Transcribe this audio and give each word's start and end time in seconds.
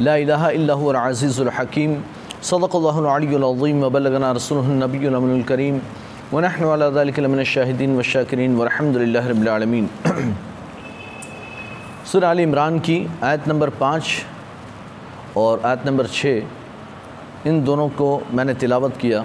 अज़ीज़ुल 0.00 1.48
हकीम 1.56 1.94
सदक़ल्लाहुल 2.42 3.06
अलियुल 3.06 3.42
अज़ीम 3.44 3.82
व 3.84 3.88
बल्लगना 3.90 4.30
रसूलुहुन 4.32 4.82
नबियुल 4.82 5.14
अमीनुल 5.14 5.42
करीम 5.44 5.80
व 6.32 6.40
नहनु 6.40 6.68
अला 6.70 6.88
ज़ालिका 6.90 7.22
लमिनश 7.22 7.52
शाहिदीन 7.54 7.96
व 7.96 8.02
शाकिरीन 8.10 8.56
वल्हम्दुलिल्लाहि 8.56 9.28
रब्बिल 9.30 9.48
आलमीन 9.48 9.90
सूरह 12.12 12.28
आल 12.28 12.40
इमरान 12.40 12.78
की 12.80 12.96
आयत 13.24 13.48
नंबर 13.48 13.70
पाँच 13.76 14.04
और 15.36 15.62
आयत 15.66 15.86
नंबर 15.86 16.06
छः 16.14 17.48
इन 17.48 17.62
दोनों 17.64 17.88
को 18.00 18.08
मैंने 18.32 18.54
तिलावत 18.56 18.96
किया 19.00 19.24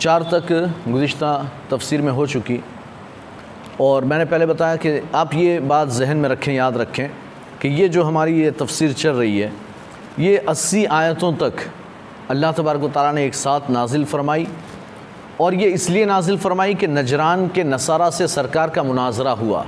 चार 0.00 0.22
तक 0.32 0.52
गुज्त 0.88 1.22
तफसीर 1.70 2.02
में 2.02 2.12
हो 2.12 2.26
चुकी 2.28 2.62
और 3.82 4.04
मैंने 4.04 4.24
पहले 4.26 4.46
बताया 4.46 4.76
कि 4.78 4.98
आप 5.16 5.34
ये 5.34 5.60
बात 5.68 5.88
जहन 5.94 6.16
में 6.16 6.28
रखें 6.28 6.52
याद 6.54 6.76
रखें 6.76 7.25
कि 7.66 7.72
ये 7.72 7.88
जो 7.88 8.02
हमारी 8.04 8.40
ये 8.40 8.50
तफसीर 8.52 8.92
चल 8.94 9.10
रही 9.10 9.38
है, 9.38 9.52
ये 10.18 10.36
अस्सी 10.38 10.84
आयतों 10.86 11.32
तक 11.34 11.54
अल्लाह 12.30 12.52
तबारक 12.52 12.84
ताली 12.94 13.14
ने 13.14 13.24
एक 13.26 13.34
साथ 13.34 13.70
नाजिल 13.70 14.04
फरमाई 14.04 14.46
और 15.40 15.54
ये 15.54 15.68
इसलिए 15.70 16.04
नाजिल 16.06 16.36
फरमाई 16.38 16.74
कि 16.74 16.86
नजरान 16.86 17.48
के 17.48 17.64
नसारा 17.64 18.10
से 18.10 18.28
सरकार 18.28 18.70
का 18.70 18.82
मुनाजरा 18.84 19.30
हुआ। 19.32 19.64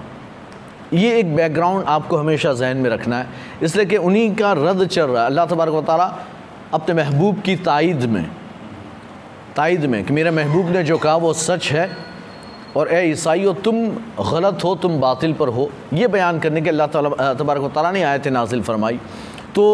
ये 0.94 1.18
एक 1.18 1.34
बैकग्राउंड 1.36 1.84
आपको 1.86 2.16
हमेशा 2.16 2.52
जहन 2.54 2.76
में 2.76 2.90
रखना 2.90 3.18
है, 3.18 3.26
इसलिए 3.62 3.86
कि 3.86 3.96
उन्हीं 3.98 4.34
का 4.36 4.52
रद्द 4.54 4.86
चल 4.86 5.06
रहा 5.06 5.22
है। 5.22 5.26
अल्लाह 5.26 5.46
तबारक 5.46 5.84
ताली 5.86 6.08
अपने 6.74 6.94
महबूब 6.94 7.40
की 7.42 7.56
ताइद 7.66 8.04
में 8.06 8.24
ताइद 9.56 9.84
में 9.86 10.04
कि 10.04 10.12
मेरे 10.12 10.30
महबूब 10.32 10.70
ने 10.70 10.84
जो 10.84 10.98
कहा 10.98 11.16
वो 11.18 11.32
सच 11.34 11.72
है 11.72 11.90
और 12.78 12.88
ए 12.88 13.10
ईसाइयों, 13.10 13.54
तुम 13.56 13.76
गलत 14.22 14.64
हो, 14.64 14.74
तुम 14.76 14.98
बातिल 15.00 15.32
पर 15.34 15.48
हो। 15.50 15.70
ये 15.94 16.06
बयान 16.08 16.38
करने 16.40 16.60
के 16.60 16.70
अल्लाह 16.70 16.86
तबारक 17.34 17.70
ताली 17.74 17.92
ने 17.92 18.02
आयत 18.04 18.28
नाजिल 18.30 18.62
फरमाई। 18.62 18.98
तो 19.54 19.64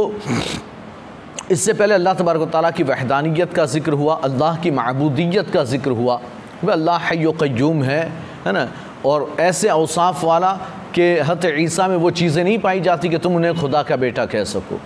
इससे 1.50 1.72
पहले 1.74 1.94
अल्लाह 1.94 2.14
तबारक 2.14 2.48
ताली 2.48 2.72
की 2.72 2.82
वहदानियत 2.84 3.52
का 3.54 3.66
ज़िक्र 3.66 3.92
हुआ, 3.92 4.14
अल्लाह 4.24 4.56
की 4.56 4.70
मबूदियत 4.72 5.50
का 5.50 5.64
ज़िक्र 5.66 5.90
हुआ। 5.92 6.20
वह 6.64 6.72
अल्लाह 6.72 7.10
क़यूम 7.12 7.82
है 7.82 8.00
है 8.46 8.52
ना? 8.52 8.68
और 9.04 9.36
ऐसे 9.40 9.68
अवसाफ़ 9.68 10.24
वाला 10.26 10.52
कि 10.94 11.18
हत 11.20 11.44
ईसा 11.44 11.88
में 11.88 11.96
वो 11.96 12.10
चीज़ें 12.12 12.42
नहीं 12.44 12.58
पाई 12.58 12.80
जाती 12.80 13.08
कि 13.08 13.18
तुम 13.18 13.36
उन्हें 13.36 13.54
खुदा 13.60 13.82
का 13.82 13.96
बेटा 13.98 14.24
कह 14.26 14.44
सको। 14.46 14.80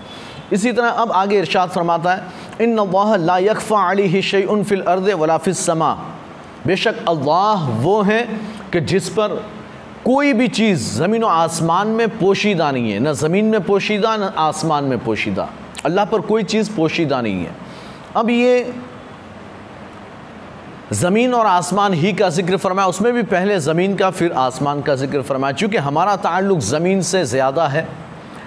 इसी 0.52 0.72
तरह 0.72 0.89
अब 0.98 1.12
आगे 1.12 1.39
इरशाद 1.39 1.69
फरमाता 1.70 2.14
है 2.14 2.66
इन 2.66 2.78
ला 3.20 3.39
यकफ़ा 3.39 3.89
अली 3.91 4.22
शैन 4.22 4.62
फ़िल 4.64 4.83
अर्द 4.83 5.11
वलाफ़िस 5.14 5.66
समा। 5.66 5.91
बेशक 6.69 7.05
अल्लाह 7.08 7.69
वो 7.83 8.00
हैं 8.02 8.24
कि 8.72 8.80
जिस 8.83 9.08
पर 9.11 9.42
कोई 10.05 10.33
भी 10.33 10.48
चीज़ 10.50 10.80
ज़मीन 10.94 11.22
व 11.24 11.27
आसमान 11.27 11.88
में 11.91 12.19
पोशीदा 12.19 12.70
नहीं 12.70 12.91
है। 12.92 12.98
न 13.00 13.12
ज़मीन 13.14 13.44
में 13.47 13.61
पोशीदा, 13.64 14.16
न 14.16 14.33
आसमान 14.38 14.84
में 14.84 14.98
पोशीदा। 15.05 15.48
अल्लाह 15.86 16.05
पर 16.05 16.20
कोई 16.22 16.42
चीज़ 16.44 16.70
पोशीदा 16.77 17.20
नहीं 17.20 17.44
है। 17.44 17.55
अब 18.16 18.30
ये 18.30 18.72
ज़मीन 20.94 21.34
और 21.34 21.46
आसमान 21.46 21.94
ही 21.94 22.12
का 22.12 22.28
ज़िक्र 22.30 22.56
फरमाया। 22.58 22.89
उसमें 22.89 23.12
भी 23.12 23.22
पहले 23.24 23.58
ज़मीन 23.61 23.96
का, 23.96 24.11
फिर 24.11 24.33
आसमान 24.35 24.83
का 24.83 24.95
ज़िक्र 24.96 25.23
फरमाया। 25.23 25.52
चूँकि 25.55 25.77
हमारा 25.79 26.17
ताल्लुक़ 26.18 26.61
ज़मीन 26.61 27.02
से 27.02 27.24
ज़्यादा 27.27 27.67
है, 27.68 27.86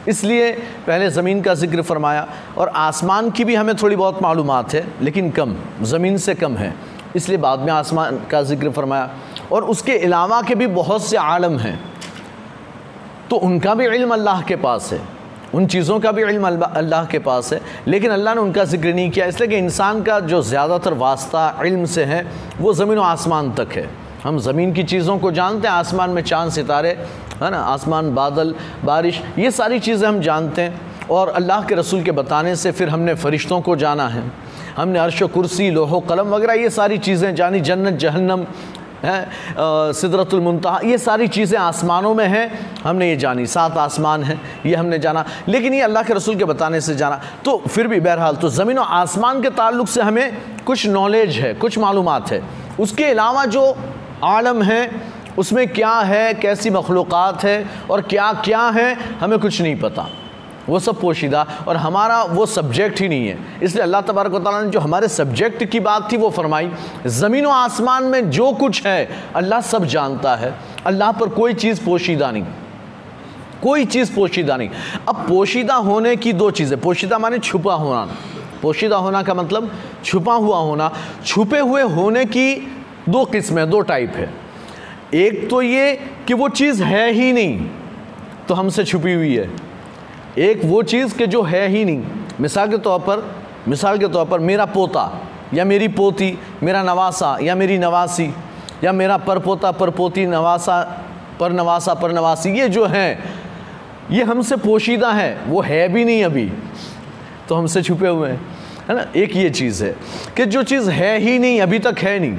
इसलिए 0.08 0.52
पहले 0.88 1.10
ज़मीन 1.12 1.42
का 1.42 1.54
ज़िक्र 1.56 1.82
फरमाया। 1.82 2.28
और 2.58 2.68
आसमान 2.78 3.30
की 3.32 3.44
भी 3.46 3.56
हमें 3.56 3.76
थोड़ी 3.76 3.96
बहुत 3.96 4.22
मालूमात 4.22 4.74
है, 4.74 4.86
लेकिन 5.02 5.30
कम, 5.32 5.56
ज़मीन 5.84 6.18
से 6.18 6.36
कम 6.36 6.58
है। 6.58 6.74
इसलिए 7.16 7.38
बाद 7.38 7.60
में 7.60 7.72
आसमान 7.74 8.20
का 8.32 8.42
ज़िक्र 8.44 8.70
फरमाया। 8.70 9.10
और 9.52 9.64
उसके 9.64 9.98
अलावा 9.98 10.42
के 10.42 10.56
भी 10.56 10.68
बहुत 10.68 11.06
से 11.06 11.18
आलम 11.18 11.58
हैं। 11.58 11.80
तो 13.30 13.36
उनका 13.36 13.74
भी 13.76 13.86
इल्म 13.86 14.14
अल्लाह 14.14 14.42
के 14.42 14.56
पास 14.56 14.92
है। 14.94 15.00
उन 15.56 15.66
चीज़ों 15.68 16.00
का 16.00 16.12
भी 16.12 16.24
इल्म 16.24 16.48
अल्लाह 16.66 17.06
के 17.06 17.20
पास 17.20 17.54
है। 17.54 17.62
लेकिन 17.88 18.12
अल्लाह 18.12 18.36
ने 18.36 18.42
उनका 18.42 18.64
ज़िक्र 18.66 18.94
नहीं 18.94 19.10
किया। 19.12 19.26
इसलिए 19.26 19.50
कि 19.50 19.58
इंसान 19.58 20.02
का 20.04 20.20
जो 20.20 20.42
ज़्यादातर 20.42 20.94
वास्ता 20.94 21.60
इल्म 21.66 21.86
से 21.86 22.04
है, 22.04 22.26
वो 22.60 22.74
ज़मीन 22.74 22.98
व 22.98 23.02
आसमान 23.02 23.52
तक 23.54 23.74
है। 23.74 23.90
हम 24.24 24.40
ज़मीन 24.40 24.74
की 24.74 24.84
चीज़ों 24.84 25.18
को 25.20 25.32
जानते 25.32 25.68
हैं, 25.68 25.76
आसमान 25.76 26.10
में 26.10 26.22
चाँद 26.22 26.52
सितारे, 26.52 26.90
है 27.42 27.50
ना? 27.52 27.60
आसमान, 27.60 28.14
बादल, 28.16 28.54
बारिश, 28.86 29.22
ये 29.40 29.52
सारी 29.52 29.80
चीज़ें 29.80 30.08
हम 30.08 30.20
जानते 30.22 30.62
हैं। 30.62 31.08
और 31.10 31.30
अल्लाह 31.30 31.64
के 31.66 31.76
रसूल 31.76 32.04
के 32.04 32.12
बताने 32.12 32.56
से 32.56 32.72
फिर 32.72 32.90
हमने 32.90 33.14
फ़रिश्तों 33.16 33.62
को 33.62 33.76
जाना 33.76 34.08
है। 34.08 34.24
हमने 34.78 35.00
अर्श 35.00 35.24
कुर्सी, 35.26 35.70
लोहो 35.72 36.00
कलम 36.02 36.28
वगैरह, 36.30 36.54
ये 36.56 36.70
सारी 36.72 36.98
चीज़ें 37.00 37.34
जानी, 37.36 37.60
जन्नत, 37.62 37.94
जहन्नम, 37.96 38.46
है 39.02 39.94
सिदरतुलमनतहा 39.94 40.80
ये 40.86 40.98
सारी 41.00 41.28
चीज़ें 41.28 41.58
आसमानों 41.60 42.14
में 42.16 42.26
हैं, 42.28 42.46
हमने 42.84 43.10
ये 43.10 43.16
जानी, 43.18 43.46
सात 43.48 43.78
आसमान 43.80 44.24
हैं, 44.24 44.40
ये 44.66 44.76
हमने 44.76 45.00
जाना। 45.00 45.26
लेकिन 45.48 45.74
ये 45.74 45.82
अल्लाह 45.82 46.04
के 46.04 46.14
रसूल 46.14 46.36
के 46.36 46.46
बताने 46.46 46.82
से 46.82 46.96
जाना 46.96 47.20
तो 47.46 47.58
फिर 47.68 47.88
भी 47.88 48.00
बहरहाल 48.00 48.36
तो 48.36 48.50
ज़मीन 48.52 48.78
और 48.78 48.88
आसमान 48.94 49.42
के 49.42 49.50
ताल्लुक 49.52 49.88
से 49.88 50.02
हमें 50.02 50.38
कुछ 50.66 50.88
नॉलेज 50.88 51.38
है, 51.38 51.54
कुछ 51.56 51.78
मालूम 51.78 52.10
है। 52.22 52.42
उसके 52.80 53.06
अलावा 53.06 53.46
जो 53.48 53.64
आलम 54.24 54.62
है, 54.64 54.90
उसमें 55.38 55.68
क्या 55.70 55.98
है, 56.06 56.34
कैसी 56.36 56.70
मखलूक़ात 56.70 57.44
है, 57.44 57.66
और 57.90 58.02
क्या 58.04 58.32
क्या 58.46 58.62
है, 58.70 58.94
हमें 59.20 59.40
कुछ 59.40 59.62
नहीं 59.62 59.76
पता। 59.80 60.08
वो 60.70 60.80
सब 60.80 61.00
पोशीदा 61.02 61.46
और 61.68 61.78
हमारा 61.78 62.22
वो 62.24 62.46
सब्जेक्ट 62.46 63.00
ही 63.02 63.08
नहीं 63.10 63.28
है। 63.28 63.38
इसलिए 63.64 63.84
अल्लाह 63.84 64.02
तबारक 64.02 64.34
ने 64.48 64.70
जो 64.70 64.80
हमारे 64.80 65.08
सब्जेक्ट 65.08 65.64
की 65.64 65.80
बात 65.80 66.12
थी 66.12 66.18
वो 66.18 66.30
फरमाई, 66.30 66.70
ज़मीन 67.08 67.46
व 67.46 67.50
आसमान 67.50 68.04
में 68.04 68.30
जो 68.30 68.52
कुछ 68.54 68.86
है, 68.86 69.10
अल्लाह 69.36 69.62
सब 69.62 69.86
जानता 69.86 70.36
है। 70.36 70.54
अल्लाह 70.86 71.12
पर 71.12 71.30
कोई 71.30 71.54
चीज़ 71.54 71.84
पोशीदा 71.86 72.32
नहीं। 72.32 72.46
कोई 73.62 73.86
चीज़ 73.86 74.14
पोशीदा 74.16 74.58
नहीं। 74.58 74.70
अब 75.10 75.26
पोशीदा 75.28 75.76
होने 75.78 76.16
की 76.16 76.34
दो 76.34 76.50
चीज़ें, 76.52 76.80
पोशीदा 76.82 77.18
माने 77.18 77.40
छुपा 77.40 77.74
होना। 77.74 78.06
पोशीदा 78.62 78.98
होना 78.98 79.22
का 79.24 79.34
मतलब 79.34 79.72
छुपा 80.06 80.34
हुआ 80.34 80.58
होना। 80.60 80.92
छुपे 81.26 81.60
हुए 81.60 81.82
होने 81.82 82.26
की 82.26 82.56
दो 83.10 83.26
किस्में 83.26 83.70
दो 83.70 83.82
टाइप 83.82 84.14
है। 84.16 84.30
एक 85.16 85.50
तो 85.50 85.62
ये 85.62 85.94
कि 86.28 86.34
वो 86.34 86.50
चीज़ 86.50 86.84
है 86.84 87.12
ही 87.12 87.32
नहीं 87.34 87.70
तो 88.48 88.54
हमसे 88.54 88.84
छुपी 88.84 89.14
हुई 89.14 89.36
है। 89.36 89.50
एक 90.38 90.62
वो 90.66 90.84
चीज़ 90.84 91.16
के 91.16 91.28
जो 91.28 91.42
है 91.44 91.68
ही 91.68 91.86
नहीं। 91.86 92.04
मिसाल 92.40 92.70
के 92.70 92.78
तौर 92.78 93.00
पर, 93.00 93.36
मिसाल 93.68 93.98
के 93.98 94.08
तौर 94.08 94.26
पर 94.26 94.40
मेरा 94.40 94.66
पोता, 94.66 95.22
या 95.54 95.66
मेरी 95.66 95.88
पोती, 95.88 96.38
मेरा 96.64 96.84
नवासा, 96.84 97.38
या 97.42 97.56
मेरी 97.56 97.78
नवासी, 97.78 98.34
या 98.84 98.92
मेरा 98.92 99.18
परपोता, 99.18 99.72
परपोती, 99.72 100.26
नवासा 100.26 100.82
पर 101.40 101.52
नवासा 101.52 101.94
पर 101.94 102.12
नवासी 102.12 102.50
ये 102.50 102.70
जो 102.70 102.86
हैं, 102.86 103.24
ये 104.12 104.24
हमसे 104.24 104.56
पोशीदा 104.56 105.12
हैं, 105.12 105.46
वो 105.46 105.62
है 105.62 105.88
भी 105.90 106.06
नहीं 106.06 106.24
अभी। 106.24 106.52
तो 107.50 107.56
हमसे 107.56 107.82
छुपे 107.82 108.08
हुए 108.08 108.30
हैं, 108.30 108.42
है 108.90 108.96
ना? 108.96 109.06
एक 109.16 109.36
ये 109.36 109.50
चीज़ 109.50 109.84
है 109.84 109.96
कि 110.38 110.46
जो 110.46 110.64
चीज़ 110.64 110.90
है 110.90 111.18
ही 111.20 111.40
नहीं, 111.40 111.62
अभी 111.62 111.80
तक 111.80 112.00
है 112.00 112.20
नहीं, 112.20 112.38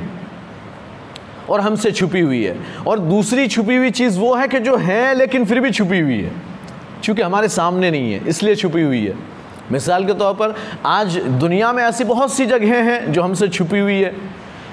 और 1.51 1.61
हमसे 1.61 1.93
छुपी 1.93 2.21
हुई 2.21 2.45
है। 2.45 2.57
और 2.87 2.99
दूसरी 2.99 3.49
छुपी 3.49 3.77
हुई 3.77 3.91
चीज़ 3.91 4.19
वो 4.19 4.35
है 4.35 4.49
कि 4.49 4.61
जो 4.61 4.77
है, 4.77 5.15
लेकिन 5.15 5.45
फिर 5.45 5.61
भी 5.61 5.71
छुपी 5.71 6.01
हुई 6.01 6.19
है। 6.19 6.52
चूँकि 7.03 7.23
हमारे 7.23 7.49
सामने 7.49 7.91
नहीं 7.91 8.13
है, 8.13 8.27
इसलिए 8.29 8.55
छुपी 8.55 8.83
हुई 8.83 9.05
है। 9.07 9.15
मिसाल 9.73 10.05
के 10.05 10.15
तौर 10.15 10.35
पर, 10.35 10.55
आज 10.87 11.17
दुनिया 11.17 11.73
में 11.73 11.83
ऐसी 11.85 12.05
बहुत 12.05 12.33
सी 12.33 12.47
जगहें 12.47 12.83
हैं 12.83 13.13
जो 13.13 13.23
हमसे 13.23 13.49
छुपी 13.49 13.79
हुई 13.79 14.01
है। 14.01 14.15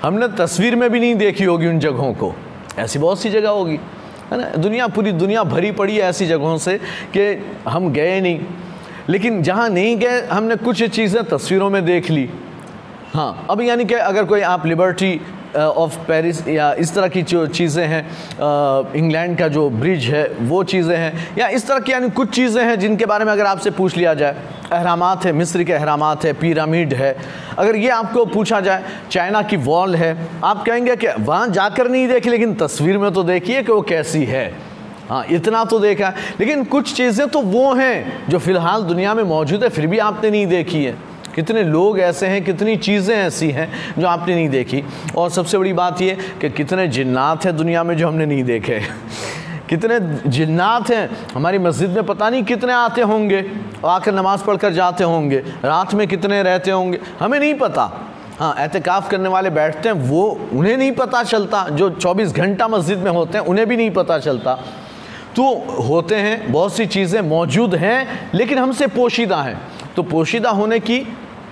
हमने 0.04 0.28
तस्वीर 0.38 0.76
में 0.76 0.90
भी 0.90 1.00
नहीं 1.00 1.16
देखी 1.16 1.44
होगी 1.44 1.68
उन 1.68 1.80
जगहों 1.80 2.14
को। 2.14 2.34
ऐसी 2.80 3.00
बहुत 3.00 3.20
सी 3.20 3.30
जगह 3.30 3.50
होगी, 3.50 3.80
है 4.32 4.38
ना? 4.38 4.50
दुनिया, 4.58 4.88
पूरी 4.88 5.12
दुनिया 5.12 5.44
भरी 5.44 5.72
पड़ी 5.72 5.96
है 5.96 6.02
ऐसी 6.02 6.26
जगहों 6.28 6.58
से 6.58 6.78
कि 7.18 7.46
हम 7.68 7.92
गए 7.94 8.20
नहीं। 8.22 8.40
लेकिन 9.10 9.42
जहाँ 9.44 9.70
नहीं 9.70 9.98
गए, 9.98 10.22
हमने 10.22 10.56
कुछ 10.56 10.84
चीज़ें 10.86 11.24
तस्वीरों 11.24 11.70
में 11.70 11.84
देख 11.86 12.10
ली। 12.10 12.30
हाँ 13.14 13.48
अब 13.50 13.62
यानी 13.62 13.86
कि 13.86 13.94
अगर 13.94 14.26
कोई 14.26 14.42
आप 14.42 14.66
लिबर्टी 14.66 15.20
ऑफ़ 15.56 15.98
पेरिस 16.08 16.48
या 16.48 16.72
इस 16.74 16.94
तरह 16.96 17.08
की 17.08 17.22
जो 17.24 17.46
चीज़ें 17.50 17.86
हैं 17.88 18.94
इंग्लैंड 18.94 19.38
का 19.38 19.48
जो 19.48 19.70
ब्रिज 19.70 20.06
है, 20.06 20.24
वो 20.42 20.64
चीज़ें 20.64 20.96
हैं। 20.98 21.36
या 21.38 21.48
इस 21.48 21.68
तरह 21.68 21.80
की 21.80 21.92
यानी 21.92 22.10
कुछ 22.12 22.30
चीज़ें 22.30 22.64
हैं 22.64 22.80
जिनके 22.80 23.06
बारे 23.06 23.26
में 23.26 23.32
अगर 23.32 23.46
आपसे 23.46 23.72
पूछ 23.72 23.98
लिया 23.98 24.14
जाए, 24.14 24.36
अहरामात 24.72 25.26
है, 25.26 25.32
मिस्र 25.32 25.64
के 25.64 25.74
अहरामात 25.74 26.26
है 26.26 26.34
पिरामिड 26.34 26.94
है। 26.94 27.16
अगर 27.58 27.76
ये 27.76 27.90
आपको 27.90 28.26
पूछा 28.26 28.60
जाए 28.60 28.84
चाइना 29.12 29.42
की 29.42 29.58
वॉल 29.58 29.96
है, 29.96 30.16
आप 30.44 30.64
कहेंगे 30.66 30.96
कि 30.96 31.08
वहाँ 31.20 31.48
जाकर 31.50 31.90
नहीं 31.90 32.08
देखी, 32.08 32.30
लेकिन 32.30 32.56
तस्वीर 32.56 32.98
में 32.98 33.12
तो 33.12 33.24
देखिए 33.24 33.64
कि 33.64 33.72
वो 33.72 33.82
कैसी 33.82 34.24
है। 34.26 34.52
हाँ 35.10 35.26
इतना 35.32 35.64
तो 35.66 35.80
देखा। 35.80 36.14
लेकिन 36.40 36.64
कुछ 36.64 36.94
चीज़ें 36.94 37.28
तो 37.28 37.40
वो 37.42 37.74
हैं, 37.74 38.28
जो 38.30 38.40
फ़िलहाल 38.40 38.84
दुनिया 38.84 39.14
में 39.14 39.24
मौजूद 39.24 39.64
है, 39.64 39.70
फिर 39.70 39.88
भी 39.88 39.98
आपने 40.00 40.30
नहीं 40.30 40.48
देखी 40.48 40.84
है। 40.86 40.96
कितने 41.36 41.64
लोग 41.64 42.00
ऐसे 42.00 42.28
हैं, 42.28 42.44
कितनी 42.44 42.76
चीज़ें 42.76 43.16
ऐसी 43.16 43.50
हैं 43.52 43.70
जो 44.00 44.08
आपने 44.08 44.36
नहीं 44.36 44.50
देखी। 44.50 44.84
और 45.18 45.30
सबसे 45.30 45.58
बड़ी 45.58 45.74
बात 45.74 46.02
ये 46.02 46.18
कि 46.42 46.50
कितने 46.50 46.88
जिन्नात 46.88 47.46
हैं 47.46 47.58
दुनिया 47.58 47.84
में 47.84 47.98
जो 47.98 48.08
हमने 48.08 48.26
नहीं 48.26 48.44
देखे। 48.44 48.82
कितने 49.70 50.00
जिन्नात 50.30 50.90
हैं, 50.90 51.10
हमारी 51.36 51.60
मस्जिद 51.60 51.90
में 51.90 52.04
पता 52.04 52.30
नहीं 52.30 52.44
कितने 52.44 52.74
आते 52.74 53.02
होंगे 53.02 53.42
और 53.84 53.90
आकर 53.90 54.14
नमाज़ 54.14 54.44
पढ़ 54.44 54.58
कर 54.58 54.74
जाते 54.74 55.04
होंगे, 55.04 55.38
रात 55.66 55.94
में 55.94 56.08
कितने 56.08 56.44
रहते 56.44 56.72
होंगे, 56.72 57.00
हमें 57.20 57.40
नहीं 57.40 57.54
पता। 57.54 58.06
हाँ 58.40 58.56
एहतिकाफ़ 58.60 59.10
करने 59.10 59.30
वाले 59.30 59.50
बैठते 59.50 59.90
हैं, 59.90 59.96
वो 59.96 60.40
उन्हें 60.54 60.78
नहीं 60.78 60.92
पता 60.92 61.24
चलता, 61.24 61.70
जो 61.70 61.90
24 61.90 62.34
घंटा 62.34 62.68
मस्जिद 62.68 62.98
में 62.98 63.12
होते 63.12 63.38
हैं, 63.38 63.46
उन्हें 63.46 63.68
भी 63.68 63.78
नहीं 63.78 63.92
पता 63.92 64.20
चलता। 64.20 64.54
तो 65.36 65.76
होते 65.84 66.16
हैं, 66.16 66.52
बहुत 66.52 66.76
सी 66.76 66.86
चीज़ें 66.86 67.22
मौजूद 67.22 67.76
हैं, 67.76 68.30
लेकिन 68.34 68.58
हमसे 68.58 68.88
पोशीदा 68.88 69.42
हैं। 69.42 69.62
तो 69.96 70.04
पोशीदा 70.04 70.50
होने 70.50 70.80
की 70.80 71.00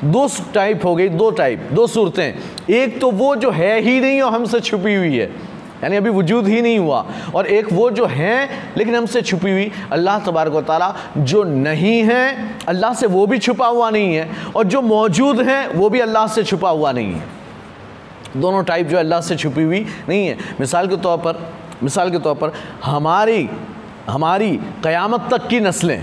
दो 0.04 0.28
टाइप 0.54 0.86
हो 0.86 0.96
गई, 0.96 1.10
दो 1.10 1.30
टाइप 1.32 1.70
दो 1.74 1.88
सूरतें। 1.88 2.34
एक 2.70 3.00
तो 3.02 3.12
वो 3.12 3.36
जो 3.36 3.52
है 3.52 3.80
ही 3.82 4.00
नहीं 4.02 4.22
और 4.22 4.34
हमसे 4.34 4.60
छुपी 4.60 4.96
हुई 4.96 5.18
है। 5.18 5.30
यानी 5.84 5.96
अभी 5.96 6.10
वजूद 6.10 6.48
ही 6.48 6.62
नहीं 6.62 6.78
हुआ। 6.80 7.06
और 7.36 7.48
एक 7.48 7.72
वो 7.74 7.90
जो 7.92 8.06
हैं, 8.06 8.74
लेकिन 8.78 8.96
हमसे 8.96 9.22
छुपी 9.22 9.52
हुई। 9.52 9.72
अल्लाह 9.92 10.20
तबारक 10.20 10.56
ताला 10.68 10.94
जो 11.18 11.44
नहीं 11.44 12.02
है, 12.04 12.56
अल्लाह 12.68 12.94
से 12.94 13.08
वो 13.08 13.26
भी 13.28 13.38
छुपा 13.38 13.68
हुआ 13.68 13.90
नहीं 13.90 14.16
है। 14.16 14.30
और 14.56 14.64
जो 14.64 14.82
मौजूद 14.82 15.42
हैं, 15.42 15.68
वो 15.68 15.90
भी 15.90 16.00
अल्लाह 16.00 16.28
से 16.28 16.44
छुपा 16.44 16.70
हुआ 16.70 16.92
नहीं 16.92 17.14
है। 17.14 17.36
दोनों 18.38 18.64
टाइप 18.64 18.88
जो 18.88 18.98
अल्लाह 18.98 19.22
से 19.22 19.36
छुपी 19.36 19.64
हुई 19.64 19.86
नहीं 20.10 20.28
है। 20.28 20.38
मिसाल 20.60 20.88
के 20.88 20.98
तौर 20.98 21.18
पर, 21.18 21.40
मिसाल 21.84 22.12
के 22.12 22.20
तौर 22.20 22.36
पर 22.36 22.54
हमारी 22.84 23.50
हमारी 24.10 24.52
क़यामत 24.84 25.28
तक 25.32 25.48
की 25.48 25.60
नस्लें 25.60 26.02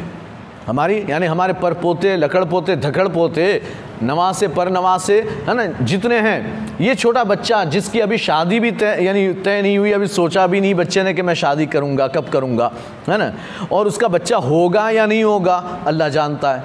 हमारी, 0.67 1.05
यानी 1.09 1.27
हमारे 1.27 1.53
पर 1.53 1.75
पोते, 1.75 2.17
लकड़ 2.17 2.45
पोते, 2.45 2.77
धकड़ 2.77 3.09
पोते, 3.09 3.63
नवासे, 4.03 4.49
पर 4.49 4.69
नवासे, 4.69 5.21
है 5.49 5.55
ना, 5.55 5.65
जितने 5.85 6.19
हैं, 6.19 6.79
ये 6.81 6.95
छोटा 6.95 7.25
बच्चा 7.25 7.65
जिसकी 7.65 8.01
अभी 8.01 8.19
शादी 8.19 8.61
भी 8.61 8.71
तय, 8.71 8.97
यानी 9.01 9.33
तय 9.35 9.63
नहीं 9.63 9.79
हुई, 9.79 9.93
अभी 9.93 10.07
सोचा 10.07 10.47
भी 10.47 10.61
नहीं 10.61 10.75
बच्चे 10.75 11.03
ने 11.03 11.15
कि 11.15 11.23
मैं 11.23 11.35
शादी 11.35 11.67
करूँगा, 11.67 12.07
कब 12.09 12.29
करूँगा, 12.29 12.71
है 13.09 13.19
ना, 13.19 13.33
और 13.73 13.87
उसका 13.87 14.09
बच्चा 14.09 14.37
होगा 14.37 14.89
या 14.91 15.07
नहीं 15.07 15.25
होगा, 15.25 15.57
अल्लाह 15.87 16.09
जानता 16.09 16.53
है। 16.53 16.65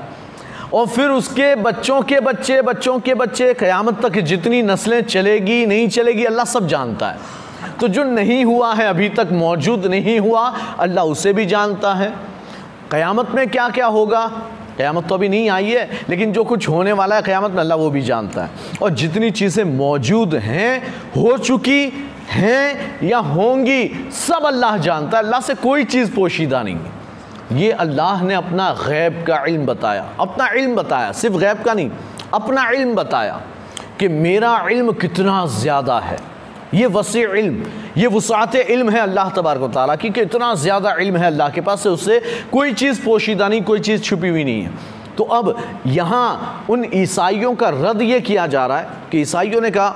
और 0.74 0.88
फिर 0.88 1.10
उसके 1.10 1.56
बच्चों 1.56 2.02
के 2.02 2.20
बच्चे, 2.20 2.62
बच्चों 2.62 3.00
के 3.00 3.14
बच्चे, 3.14 3.54
क़यामत 3.54 4.02
तक 4.06 4.20
जितनी 4.22 4.62
नस्लें 4.62 5.02
चलेगी, 5.02 5.66
नहीं 5.66 5.88
चलेगी, 5.90 6.24
अल्लाह 6.24 6.46
सब 6.46 6.68
जानता 6.68 7.08
है। 7.08 7.18
तो 7.82 7.88
जो 7.88 8.04
नहीं 8.04 8.46
हुआ 8.46 8.74
है 8.74 8.88
अभी 8.88 9.10
तक, 9.10 9.28
मौजूद 9.32 9.86
नहीं 9.86 10.20
हुआ, 10.20 10.48
अल्लाह 10.80 11.06
उसे 11.06 11.34
भी 11.34 11.46
जानता 11.46 11.94
है। 11.94 12.29
क़यामत 12.92 13.32
में 13.36 13.48
क्या 13.50 13.68
क्या 13.70 13.88
होगा? 13.88 14.26
क़यामत 14.78 15.08
तो 15.08 15.16
अभी 15.16 15.30
नहीं 15.30 15.50
आई 15.50 15.70
है, 15.70 15.90
लेकिन 16.10 16.32
जो 16.34 16.44
कुछ 16.44 16.68
होने 16.70 16.92
वाला 16.94 17.16
है 17.16 17.22
क़यामत 17.22 17.52
में 17.52 17.60
अल्लाह 17.60 17.78
वो 17.78 17.90
भी 17.90 18.02
जानता 18.02 18.44
है। 18.44 18.78
और 18.82 18.90
जितनी 18.92 19.32
चीज़ें 19.32 19.64
मौजूद 19.66 20.36
हैं, 20.36 20.82
हो 21.16 21.38
चुकी 21.38 21.82
हैं 22.30 23.00
या 23.04 23.18
होंगी, 23.18 23.86
सब 24.12 24.46
अल्लाह 24.46 24.78
जानता 24.80 25.18
है। 25.18 25.24
अल्लाह 25.24 25.42
से 25.42 25.54
कोई 25.58 25.84
चीज़ 25.86 26.16
पोशीदा 26.16 26.64
नहीं 26.64 26.78
ये 27.54 27.72
अल्लाह 27.74 28.22
ने 28.24 28.34
अपना 28.36 28.72
गैब 28.80 29.24
का 29.28 29.44
इल्म 29.46 29.66
बताया। 29.66 30.06
अपना 30.20 30.48
इल्म 30.50 30.76
बताया, 30.76 31.12
सिर्फ़ 31.12 31.38
गैब 31.38 31.64
का 31.64 31.74
नहीं, 31.74 31.90
अपना 32.34 32.70
इल्म 32.70 32.96
बताया 32.96 33.42
कि 34.00 34.08
मेरा 34.08 34.58
इल्म 34.72 34.92
कितना 34.96 35.46
ज़्यादा 35.52 36.00
है। 36.00 36.18
ये 36.74 36.86
वसी 36.88 37.22
इल्म 37.22 37.64
ये 38.00 38.08
वसात 38.08 38.56
इल्म 38.56 38.90
है 38.90 39.00
अल्लाह 39.02 39.30
तबारक 39.36 39.72
ताली 39.74 39.96
की 39.98 40.10
कि 40.10 40.22
इतना 40.22 40.54
ज़्यादा 40.56 40.94
इल्म 41.02 41.18
है 41.18 41.26
अल्लाह 41.28 41.50
के 41.50 41.62
पास 41.62 41.82
से 41.84 41.90
उससे 41.90 42.20
कोई 42.52 42.74
चीज़ 42.74 43.04
पोशीदा 43.06 43.48
नहीं, 43.48 43.62
कोई 43.62 43.80
चीज़ 43.80 44.02
छुपी 44.02 44.28
हुई 44.30 44.44
नहीं 44.44 44.62
है। 44.64 44.72
तो 45.18 45.24
अब 45.24 45.56
यहाँ 45.88 46.66
उन 46.70 46.86
ईसाइयों 46.96 47.54
का 47.56 47.70
रद्द 47.70 48.02
ये 48.02 48.20
किया 48.22 48.48
जा 48.48 48.66
रहा 48.66 48.78
है 48.80 48.88
कि 49.12 49.22
ईसाइयों 49.22 49.62
ने 49.62 49.72
कहा 49.72 49.90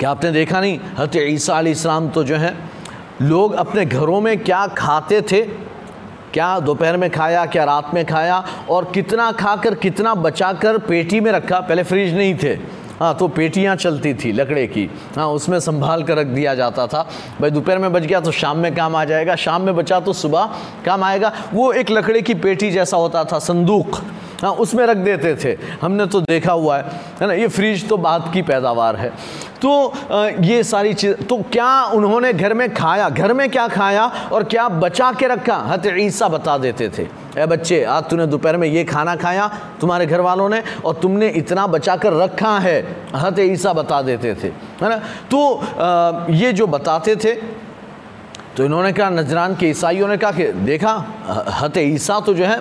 कि 0.00 0.06
आपने 0.06 0.30
देखा 0.32 0.60
नहीं 0.60 0.78
हत 0.98 1.16
ईसा 1.16 1.60
इस्लाम 1.60 2.08
तो 2.10 2.24
जो 2.24 2.36
है, 2.36 2.54
लोग 3.22 3.52
अपने 3.56 3.84
घरों 3.86 4.20
में 4.20 4.38
क्या 4.38 4.66
खाते 4.78 5.20
थे? 5.22 5.40
क्या 6.32 6.58
दोपहर 6.60 6.96
में 6.96 7.10
खाया, 7.10 7.44
क्या 7.46 7.64
रात 7.64 7.90
में 7.94 8.04
खाया 8.06 8.38
और 8.70 8.90
कितना 8.94 9.30
खाकर, 9.34 9.74
कितना 9.76 10.14
बचाकर 10.16 10.78
पेटी 10.78 11.20
में 11.20 11.30
रखा? 11.32 11.60
पहले 11.60 11.82
फ्रिज 11.82 12.14
नहीं 12.14 12.34
थे। 12.34 12.54
हाँ 13.00 13.14
तो 13.14 13.28
पेटियाँ 13.28 13.76
चलती 13.76 14.14
थी 14.14 14.32
लकड़े 14.32 14.66
की। 14.66 14.90
हाँ 15.16 15.28
उसमें 15.28 15.58
संभाल 15.60 16.02
कर 16.02 16.16
रख 16.16 16.26
दिया 16.26 16.54
जाता 16.54 16.86
था। 16.86 17.02
भाई, 17.40 17.50
दोपहर 17.50 17.78
में 17.78 17.92
बच 17.92 18.02
गया 18.02 18.20
तो 18.20 18.30
शाम 18.30 18.58
में 18.58 18.74
काम 18.74 18.96
आ 18.96 19.04
जाएगा। 19.04 19.36
शाम 19.36 19.62
में 19.62 19.74
बचा 19.76 20.00
तो 20.00 20.12
सुबह 20.12 20.50
काम 20.86 21.04
आएगा। 21.04 21.32
वो 21.54 21.72
एक 21.72 21.90
लकड़े 21.90 22.22
की 22.22 22.34
पेटी 22.34 22.70
जैसा 22.70 22.96
होता 22.96 23.24
था, 23.24 23.38
संदूक। 23.38 24.00
हाँ 24.42 24.52
उसमें 24.52 24.84
रख 24.86 24.96
देते 24.98 25.34
थे। 25.34 25.56
हमने 25.82 26.06
तो 26.06 26.20
देखा 26.20 26.52
हुआ 26.52 26.76
है 26.76 26.84
है 27.20 27.26
ना, 27.26 27.34
ये 27.34 27.48
फ्रिज 27.48 27.88
तो 27.88 27.96
बात 27.98 28.30
की 28.32 28.42
पैदावार 28.42 28.96
है। 28.96 29.08
तो 29.56 29.92
ये 30.42 30.62
सारी 30.64 30.92
चीज़ 30.94 31.22
तो 31.22 31.36
क्या 31.52 31.84
उन्होंने 31.86 32.32
घर 32.32 32.54
में 32.54 32.72
खाया? 32.74 33.08
घर 33.08 33.32
में 33.32 33.48
क्या 33.50 33.66
खाया 33.68 34.06
और 34.32 34.44
क्या 34.44 34.68
बचा 34.68 35.12
के 35.12 35.26
रखा? 35.26 35.56
हत 35.66 35.86
ईसा 35.98 36.28
बता 36.28 36.56
देते 36.58 36.88
थे। 36.88 37.08
ए 37.36 37.46
बच्चे, 37.46 37.82
आज 37.84 38.04
तूने 38.10 38.26
दोपहर 38.26 38.56
में 38.56 38.66
ये 38.68 38.84
खाना 38.84 39.14
खाया, 39.16 39.46
तुम्हारे 39.80 40.06
घर 40.06 40.20
वालों 40.20 40.48
ने, 40.48 40.62
और 40.84 40.94
तुमने 40.94 41.28
इतना 41.30 41.66
बचा 41.66 41.96
कर 41.96 42.12
रखा 42.14 42.58
है 42.58 42.80
हत 43.14 43.38
ईसा 43.38 43.72
बता 43.72 44.00
देते 44.02 44.34
थे। 44.34 44.48
है 44.82 44.88
ना? 44.88 44.96
तो 45.30 46.32
ये 46.32 46.52
जो 46.52 46.66
बताते 46.66 47.16
थे 47.16 47.34
तो 48.56 48.64
इन्होंने 48.64 48.92
कहा, 48.92 49.08
नजरान 49.10 49.54
के 49.56 49.66
ईसाइयों 49.68 50.06
ने 50.08 50.16
कहा 50.16 50.30
कि 50.32 50.44
देखा, 50.64 50.92
हत 51.52 51.76
ईसा 51.78 52.18
तो 52.20 52.34
जो 52.34 52.44
है, 52.44 52.58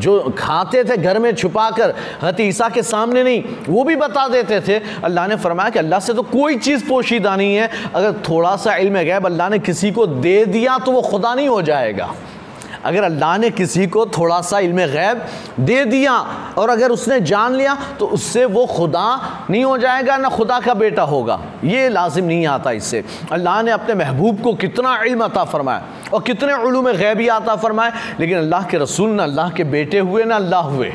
जो 0.00 0.34
खाते 0.38 0.82
थे 0.84 0.96
घर 0.96 1.18
में 1.18 1.34
छुपा 1.34 1.70
कर 1.70 1.94
हत 2.22 2.40
ईसा 2.40 2.68
के 2.68 2.82
सामने 2.82 3.22
नहीं, 3.22 3.42
वो 3.68 3.84
भी 3.84 3.96
बता 3.96 4.26
देते 4.28 4.60
थे। 4.60 4.80
अल्लाह 5.04 5.26
ने 5.26 5.36
फरमाया 5.36 5.70
कि 5.70 5.78
अल्लाह 5.78 6.00
से 6.00 6.14
तो 6.14 6.22
कोई 6.24 6.56
चीज़ 6.58 6.88
पोशीदा 6.88 7.36
नहीं 7.36 7.54
है। 7.56 7.70
अगर 7.94 8.12
थोड़ा 8.28 8.56
सा 8.56 8.74
इल्म 8.76 9.02
गैब, 9.04 9.26
अल्लाह 9.26 9.48
ने 9.48 9.58
किसी 9.60 9.90
को 9.90 10.06
दे 10.06 10.44
दिया 10.46 10.78
तो 10.78 10.92
वो 10.92 11.02
खुदा 11.02 11.34
नहीं 11.34 11.48
हो 11.48 11.62
जाएगा। 11.62 12.12
अगर 12.84 13.04
अल्लाह 13.04 13.36
ने 13.38 13.50
किसी 13.52 13.86
को 13.86 14.04
थोड़ा 14.08 14.40
सा 14.42 14.58
इल्म 14.60 14.86
गैब 14.88 15.22
दे 15.60 15.84
दिया 15.84 16.14
और 16.58 16.70
अगर 16.70 16.90
उसने 16.90 17.20
जान 17.22 17.54
लिया 17.54 17.76
तो 17.98 18.06
उससे 18.08 18.44
वो 18.46 18.64
खुदा 18.66 19.06
नहीं 19.50 19.64
हो 19.64 19.76
जाएगा, 19.78 20.16
ना 20.16 20.28
खुदा 20.30 20.58
का 20.60 20.74
बेटा 20.74 21.02
होगा। 21.04 21.40
ये 21.64 21.88
लाजिम 21.88 22.24
नहीं 22.24 22.46
आता 22.48 22.70
इससे। 22.72 23.04
अल्लाह 23.32 23.62
ने 23.62 23.70
अपने 23.72 23.94
महबूब 23.96 24.40
को 24.42 24.54
कितना 24.56 24.96
इल्म 25.04 25.24
अता 25.24 25.44
फरमाया 25.46 25.82
और 26.12 26.22
कितने 26.22 26.54
उलूम 26.54 26.90
गैबी 26.92 27.28
आता 27.30 27.56
फरमाए, 27.56 27.92
लेकिन 28.20 28.38
अल्लाह 28.38 28.64
के 28.66 28.78
रसूल 28.78 29.10
ना 29.10 29.22
अल्लाह 29.22 29.50
के 29.50 29.64
बेटे 29.66 29.98
हुए, 30.00 30.24
ना 30.24 30.36
अल्लाह 30.36 30.62
हुए। 30.70 30.92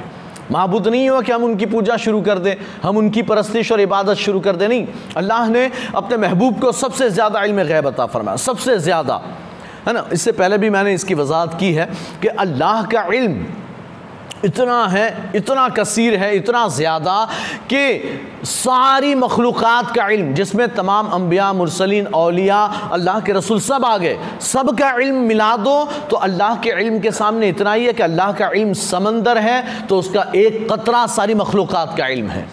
महबूद 0.52 0.88
नहीं 0.88 1.10
हुआ 1.10 1.22
कि 1.22 1.32
हम 1.32 1.44
उनकी 1.44 1.66
पूजा 1.66 1.96
शुरू 1.98 2.22
कर 2.22 2.40
दें, 2.40 2.56
हम 2.84 2.98
उनकी 2.98 3.22
परस्तिश 3.24 3.72
और 3.72 3.82
इबादत 3.82 4.18
शुरू 4.18 4.40
कर 4.40 4.56
दें, 4.56 4.68
नहीं। 4.68 4.88
अल्लाह 5.18 5.48
ने 5.50 5.70
अपने 5.96 6.18
महबूब 6.18 6.60
को 6.62 6.72
सबसे 6.74 7.10
ज़्यादा 7.10 7.44
इल्म 7.44 7.64
गैब 7.64 7.88
अता 7.88 8.06
फरमाया, 8.06 8.38
सबसे 8.38 8.78
ज़्यादा। 8.80 9.22
है 9.88 9.94
ना? 9.94 10.08
इससे 10.14 10.32
पहले 10.34 10.58
भी 10.58 10.70
मैंने 10.70 10.94
इसकी 10.94 11.14
वजाहत 11.16 11.58
की 11.60 11.74
है 11.74 11.86
कि 12.22 12.28
अल्लाह 12.28 12.84
का 12.86 13.04
इल्म 13.14 13.46
इतना 14.46 14.86
है, 14.88 15.32
इतना 15.36 15.68
कसीर 15.70 16.16
है, 16.16 16.36
इतना 16.36 16.68
ज़्यादा 16.70 17.14
कि 17.70 18.44
सारी 18.46 19.14
मखलूक़ 19.16 19.62
का 19.94 20.08
इल्म, 20.10 20.34
जिसमें 20.34 20.68
तमाम 20.76 21.08
अम्बिया 21.10 21.52
मुरसलिन 21.54 22.06
अलिया 22.08 22.60
अल्लाह 22.94 23.20
के 23.22 23.34
रसूल 23.34 23.60
सब 23.62 23.86
आ 23.86 23.98
गए। 23.98 24.18
सब 24.44 24.70
का 24.78 24.92
इल्म 25.02 25.22
मिला 25.28 25.56
दो 25.58 25.74
तो 26.10 26.16
अल्लाह 26.20 26.56
के 26.58 26.70
इल्म 26.82 27.00
के 27.00 27.12
सामने 27.14 27.50
इतना 27.50 27.74
ही 27.74 27.86
है 27.86 27.94
कि 27.94 28.04
अल्लाह 28.04 28.32
का 28.34 28.50
इल्म 28.56 28.74
समंदर 28.76 29.38
है 29.40 29.88
तो 29.88 30.00
उसका 30.00 30.32
एक 30.36 30.68
कतरा 30.72 31.06
सारी 31.10 31.34
मखलूक़ात 31.36 31.98
का 31.98 32.08
इल्म 32.08 32.30
है। 32.30 32.48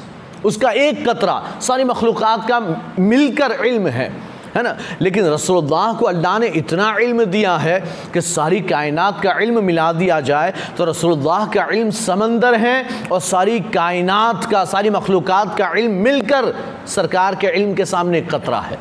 उसका 0.44 0.70
एक 0.80 1.08
कतरा 1.08 1.42
सारी 1.62 1.84
मखलूक़ात 1.84 2.48
का 2.48 2.60
मिलकर 3.00 3.64
इल्म 3.66 3.88
है। 3.90 4.10
है 4.56 4.62
ना? 4.62 4.76
लेकिन 5.00 5.26
रसोल्ला 5.26 5.92
को 5.92 6.06
अल्लाह 6.06 6.38
ने 6.38 6.46
इतना 6.46 6.96
इल्म 7.00 7.24
दिया 7.24 7.56
है 7.56 7.80
कि 8.14 8.20
सारी 8.20 8.60
कायनात 8.60 9.22
का 9.22 9.32
इल्म 9.32 9.64
मिला 9.64 9.92
दिया 9.92 10.20
जाए 10.20 10.52
तो 10.78 10.84
रसोल्ला 10.84 11.44
का 11.46 11.66
इल्म 11.72 11.90
समंदर 11.90 12.54
है 12.54 13.08
और 13.12 13.20
सारी 13.20 13.60
कायनात 13.60 14.44
का, 14.44 14.64
सारी 14.64 14.90
मखलूक़ 14.90 15.30
का 15.56 15.72
इल्म 15.78 15.92
मिलकर 15.92 16.54
सरकार 16.86 17.34
के 17.34 17.46
इल्म 17.46 17.74
के 17.74 17.84
सामने 17.84 18.20
कतरा 18.20 18.60
है। 18.60 18.78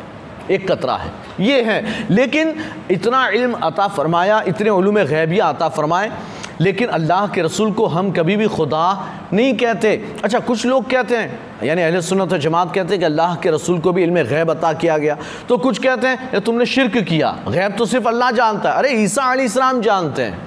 एक 0.52 0.72
कतरा 0.72 0.96
है। 0.96 1.12
ये 1.40 1.62
है। 1.62 2.08
लेकिन 2.10 2.56
इतना 2.92 3.28
इल्म 3.28 3.54
अता 3.54 3.88
फरमाया, 3.88 4.44
इतने 4.48 5.06
गैबिया 5.06 5.46
अता 5.46 5.70
फरमाए 5.70 6.12
लेकिन 6.62 6.90
अल्लाह 6.90 7.28
के 7.28 7.42
रसूल 7.42 7.72
को 7.72 7.86
हम 7.86 8.12
कभी 8.12 8.36
भी 8.38 8.48
खुदा 8.48 8.86
नहीं 9.34 9.54
कहते। 9.58 9.96
अच्छा 10.24 10.40
कुछ 10.40 10.66
लोग 10.66 10.90
कहते 10.90 11.18
हैं, 11.18 11.40
यानी 11.64 11.82
अहल 11.82 12.02
सुन्नत 12.02 12.34
जमात 12.34 12.74
कहते 12.76 12.90
हैं 12.90 13.00
कि 13.00 13.06
अल्लाह 13.06 13.36
के 13.36 13.52
रसूल 13.52 13.80
को 13.80 13.92
भी 13.92 14.04
इल्म 14.04 14.24
गैब 14.24 14.52
अता 14.52 14.74
किया 14.74 14.98
गया। 14.98 15.18
तो 15.50 15.58
कुछ 15.58 15.78
कहते 15.78 16.08
हैं, 16.08 16.34
या 16.34 16.40
तुमने 16.40 16.66
शिरक 16.66 16.98
किया। 16.98 17.38
गैब 17.48 17.76
तो 17.78 17.86
सिर्फ़ 17.86 18.08
अल्लाह 18.08 18.32
जानता 18.32 18.72
है। 18.72 18.78
अरे, 18.78 18.90
ईसा 18.94 19.34
इस्लाम 19.34 19.82
जानते 19.82 20.22
हैं। 20.22 20.38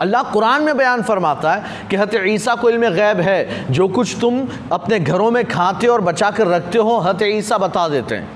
अल्लाह 0.00 0.22
कुरान 0.22 0.62
में 0.62 0.76
बयान 0.76 1.02
फरमाता 1.02 1.52
है 1.52 1.88
कि 1.90 1.96
हत 1.96 2.14
ईसा 2.14 2.54
को 2.54 2.70
इल्म 2.70 2.90
गैब 2.90 3.20
है। 3.20 3.72
जो 3.72 3.88
कुछ 3.88 4.16
तुम 4.20 4.48
अपने 4.72 5.00
घरों 5.00 5.30
में 5.30 5.44
खाते 5.44 5.86
और 5.86 6.00
बचा 6.00 6.30
कर 6.30 6.46
रखते 6.46 6.78
हो 6.78 6.98
हत 6.98 7.22
ईसा 7.22 7.58
बता 7.58 7.88
देते 7.88 8.14
हैं। 8.14 8.28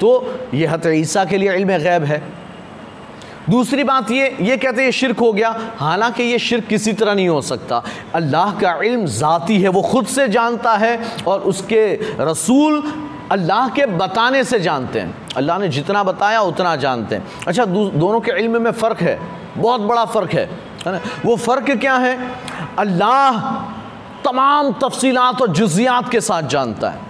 तो 0.00 0.34
ये 0.54 0.66
हत 0.66 0.86
ईसा 0.86 1.24
के 1.24 1.38
लिए 1.38 1.54
इल्म 1.54 1.78
गैब 1.78 2.04
है। 2.04 2.37
दूसरी 3.50 3.84
बात 3.84 4.10
ये 4.10 4.36
ये 4.40 4.56
कहते 4.56 4.82
हैं 4.82 4.90
शिरक 4.90 5.18
हो 5.20 5.32
गया। 5.32 5.50
हालाँकि 5.78 6.22
ये 6.22 6.38
शिरक 6.38 6.66
किसी 6.66 6.92
तरह 6.92 7.14
नहीं 7.14 7.28
हो 7.28 7.40
सकता। 7.42 7.82
अल्लाह 8.14 8.52
का 8.60 8.74
इल्म 8.84 9.06
ज़ाती 9.06 9.60
है, 9.62 9.68
वो 9.68 9.82
ख़ुद 9.82 10.06
से 10.06 10.28
जानता 10.28 10.74
है 10.76 10.98
और 11.26 11.40
उसके 11.42 11.82
रसूल 12.20 12.82
अल्लाह 13.32 13.68
के 13.68 13.86
बताने 13.86 14.44
से 14.44 14.60
जानते 14.60 15.00
हैं। 15.00 15.14
अल्लाह 15.36 15.58
ने 15.58 15.68
जितना 15.68 16.02
बताया, 16.04 16.40
उतना 16.42 16.76
जानते 16.76 17.14
हैं। 17.14 17.44
अच्छा 17.46 17.64
दोनों 17.64 18.20
के 18.20 18.38
इल्म 18.40 18.62
में 18.62 18.70
फ़र्क 18.72 19.00
है। 19.00 19.18
बहुत 19.56 19.80
बड़ा 19.80 20.04
फ़र्क 20.06 20.32
है 20.32 20.48
है 20.86 20.92
ना? 20.92 21.00
वो 21.24 21.36
फ़र्क 21.36 21.70
क्या 21.70 21.96
है? 21.96 22.16
अल्लाह 22.78 23.40
तमाम 24.24 24.72
तफसीलात 24.80 25.42
और 25.42 25.48
जुजियात 25.52 26.10
के 26.10 26.20
साथ 26.20 26.42
जानता 26.48 26.90
है। 26.90 27.00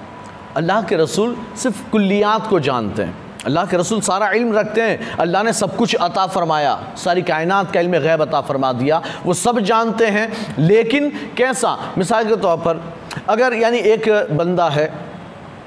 अल्लाह 0.57 0.83
के 0.83 0.97
रसूल 0.97 1.37
सिर्फ़ 1.57 1.91
कुल्लियात 1.91 2.47
को 2.47 2.61
जानते 2.61 3.03
हैं। 3.03 3.28
अल्लाह 3.47 3.67
के 3.67 3.77
रसूल 3.77 4.01
सारा 4.01 4.31
इल्म 4.31 4.59
रखते 4.59 4.83
हैं। 4.83 5.17
अल्लाह 5.17 5.43
ने 5.43 5.53
सब 5.53 5.77
कुछ 5.77 5.95
अता 5.95 6.27
फरमाया। 6.27 6.83
सारी 6.97 7.23
कायनात 7.23 7.73
का 7.73 7.81
इल्म 7.81 7.99
गैब 7.99 8.23
अता 8.23 8.41
फरमा 8.41 8.73
दिया। 8.73 9.03
वो 9.25 9.35
सब 9.35 9.61
जानते 9.61 10.07
हैं। 10.07 10.57
लेकिन 10.59 11.11
कैसा? 11.37 11.95
मिसाल 11.99 12.25
के 12.25 12.37
तौर 12.37 12.57
पर, 12.57 12.93
अगर 13.29 13.55
यानी 13.55 13.79
एक 13.79 14.29
बंदा 14.31 14.69
है, 14.69 15.09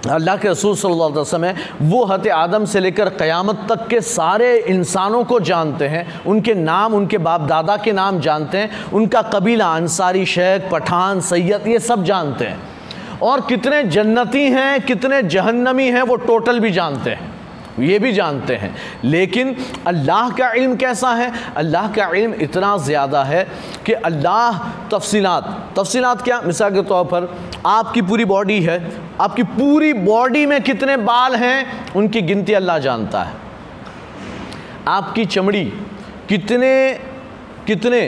अल्लाह 0.10 0.38
के 0.38 0.50
रसूल 0.50 0.76
सल्लल्लाहु 0.76 1.10
अलैहि 1.10 1.22
वसल्लम 1.22 1.90
वो 1.90 2.06
हत 2.06 2.28
आदम 2.28 2.66
से 2.66 2.80
लेकर 2.80 3.10
क़यामत 3.10 3.68
तक 3.70 3.88
के 3.88 4.02
सारे 4.02 4.58
इंसानों 4.58 5.24
को 5.24 5.40
जानते 5.40 5.88
हैं। 5.88 6.24
उनके 6.24 6.54
नाम, 6.54 6.94
उनके 6.94 7.18
बाप 7.18 7.42
दादा 7.42 7.78
के 7.78 7.92
नाम 7.92 8.20
जानते 8.20 8.58
हैं। 8.58 8.86
उनका 8.86 9.22
कबीला, 9.22 9.76
अंसारी, 9.76 10.26
शेख, 10.26 10.70
पठान, 10.72 11.22
सैयद, 11.22 11.68
ये 11.68 11.80
सब 11.80 12.04
जानते 12.04 12.46
हैं। 12.46 12.60
और 13.22 13.42
कितने 13.42 13.84
जन्नती 13.84 14.44
हैं, 14.44 14.82
कितने 14.82 15.24
जहन्नमी 15.24 15.88
हैं, 15.88 16.02
वो 16.02 16.16
टोटल 16.16 16.60
भी 16.60 16.72
जानते 16.72 17.10
हैं। 17.10 17.31
ये 17.82 18.00
भी 18.00 18.12
जानते 18.14 18.56
हैं। 18.56 18.74
लेकिन 19.06 19.56
अल्लाह 19.88 20.30
का 20.30 20.52
इल्म 20.54 20.76
कैसा 20.76 21.14
है? 21.14 21.32
अल्लाह 21.58 21.88
का 21.94 22.10
इल्म 22.16 22.34
इतना 22.42 22.76
ज़्यादा 22.80 23.24
है 23.24 23.44
कि 23.86 23.94
अल्लाह 23.94 24.58
तफसीलात। 24.90 25.74
तफसीलात 25.78 26.22
क्या? 26.22 26.42
मिसाल 26.42 26.74
के 26.74 26.82
तौर 26.84 27.06
पर, 27.06 27.30
आपकी 27.66 28.02
पूरी 28.02 28.26
बॉडी 28.26 28.62
है। 28.64 28.80
आपकी 29.22 29.44
पूरी 29.46 29.94
बॉडी 29.96 30.46
में 30.46 30.62
कितने 30.64 30.98
बाल 31.00 31.36
हैं? 31.36 31.94
उनकी 31.96 32.22
गिनती 32.24 32.54
अल्लाह 32.54 32.78
जानता 32.80 33.24
है। 33.24 33.34
आपकी 34.90 35.26
चमड़ी 35.28 35.66
कितने 36.30 37.00
कितने, 37.68 38.00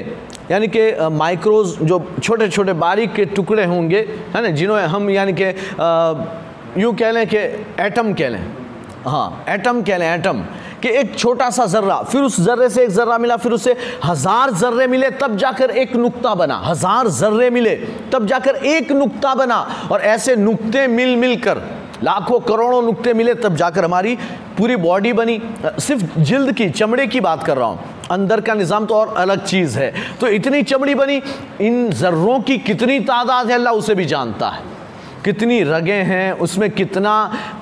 यानी 0.52 0.68
कि 0.68 1.10
माइक्रोज 1.12 1.78
जो 1.82 2.00
छोटे 2.24 2.48
छोटे 2.50 2.74
बारीक 2.76 3.14
के 3.14 3.26
टुकड़े 3.28 3.66
होंगे, 3.66 4.00
है 4.36 4.42
ना 4.42 4.50
जिन्होंने 4.50 4.86
हम, 4.86 5.10
यानी 5.10 5.34
कि 5.34 6.82
यूँ 6.82 6.94
कह 6.96 7.12
लें 7.12 7.26
कि 7.28 7.38
एटम 7.80 8.14
कह 8.14 8.30
लें। 8.30 8.63
हाँ 9.06 9.46
एटम 9.50 9.82
कह 9.84 9.98
लें 9.98 10.08
एटम 10.08 10.40
कि 10.82 10.90
एक 10.90 11.16
छोटा 11.18 11.50
सा 11.50 11.66
जर्रा, 11.66 12.02
फिर 12.04 12.22
उस 12.22 12.40
जर्रे 12.42 12.70
से 12.70 12.84
एक 12.84 12.90
जर्रा 12.90 13.18
मिला, 13.18 13.38
फिर 13.38 13.52
उससे 13.52 13.76
हज़ार 14.06 14.52
जर्रे 14.54 14.88
मिले, 14.88 15.10
तब 15.12 15.36
जाकर 15.38 15.70
एक 15.72 15.96
नुक्ता 15.96 16.34
बना, 16.36 16.58
हज़ार 16.66 17.08
जर्रे 17.10 17.50
मिले, 17.50 17.76
तब 18.14 18.26
जाकर 18.28 18.56
एक 18.56 18.92
नुक्ता 18.92 19.34
बना, 19.36 19.60
और 19.92 20.02
ऐसे 20.02 20.36
नुक्ते 20.36 20.88
मिल 20.88 21.16
मिल 21.16 21.36
कर 21.38 21.62
लाखों 22.04 22.40
करोड़ों 22.40 22.82
नुक्ते 22.82 23.14
मिले, 23.14 23.34
तब 23.34 23.56
जाकर 23.56 23.86
हमारी 23.86 24.16
पूरी 24.58 24.76
बॉडी 24.78 25.14
बनी। 25.14 25.40
सिर्फ़ 25.80 26.20
जिल्द 26.20 26.52
की, 26.52 26.70
चमड़े 26.70 27.08
की 27.08 27.20
बात 27.20 27.44
कर 27.44 27.58
रहा 27.58 27.68
हूँ। 27.68 28.08
अंदर 28.12 28.42
का 28.42 28.54
निज़ाम 28.54 28.86
तो 28.86 28.96
और 28.96 29.14
अलग 29.18 29.46
चीज़ 29.46 29.78
है। 29.80 29.94
तो 30.22 30.28
इतनी 30.30 30.64
चमड़ी 30.64 30.96
बनी, 30.96 31.22
इन 31.62 31.90
ज़र्रों 31.92 32.40
की 32.40 32.58
कितनी 32.60 33.00
तादाद 33.02 33.48
है, 33.48 33.54
अल्लाह 33.54 33.74
उसे 33.74 33.96
भी 33.96 34.06
जानता 34.06 34.50
है। 34.50 34.72
कितनी 35.24 35.62
रगें 35.64 36.04
हैं, 36.06 36.32
उसमें 36.40 36.70
कितना 36.72 37.14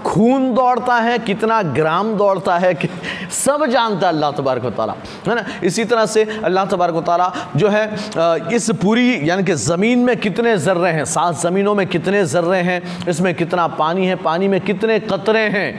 खून 0.05 0.53
दौड़ता 0.53 0.95
है, 0.99 1.17
कितना 1.21 1.61
ग्राम 1.73 2.13
दौड़ता 2.17 2.57
है, 2.57 2.73
कि 2.73 2.87
सब 3.33 3.65
जानता 3.65 4.07
है 4.07 4.13
अल्लाह 4.13 4.31
तबारक 4.31 4.65
ताली, 4.77 4.93
है 5.27 5.35
ना? 5.35 5.45
इसी 5.63 5.85
तरह 5.85 6.05
से 6.05 6.23
अल्लाह 6.43 6.65
तबारक 6.65 7.03
ताली 7.05 7.59
जो 7.59 7.67
है 7.69 8.53
इस 8.55 8.69
पूरी, 8.81 9.29
यानी 9.29 9.43
कि 9.43 9.53
ज़मीन 9.55 9.99
में 9.99 10.15
कितने 10.17 10.57
ज़र्रे 10.59 10.89
हैं, 10.91 11.05
सात 11.07 11.41
ज़मीनों 11.41 11.75
में 11.75 11.85
कितने 11.87 12.25
ज़र्रे 12.27 12.57
हैं, 12.61 12.81
इसमें 13.09 13.33
कितना 13.35 13.67
पानी 13.75 14.05
है, 14.07 14.15
पानी 14.21 14.47
में 14.47 14.59
कितने 14.61 14.99
कतरे 15.01 15.47
हैं 15.49 15.69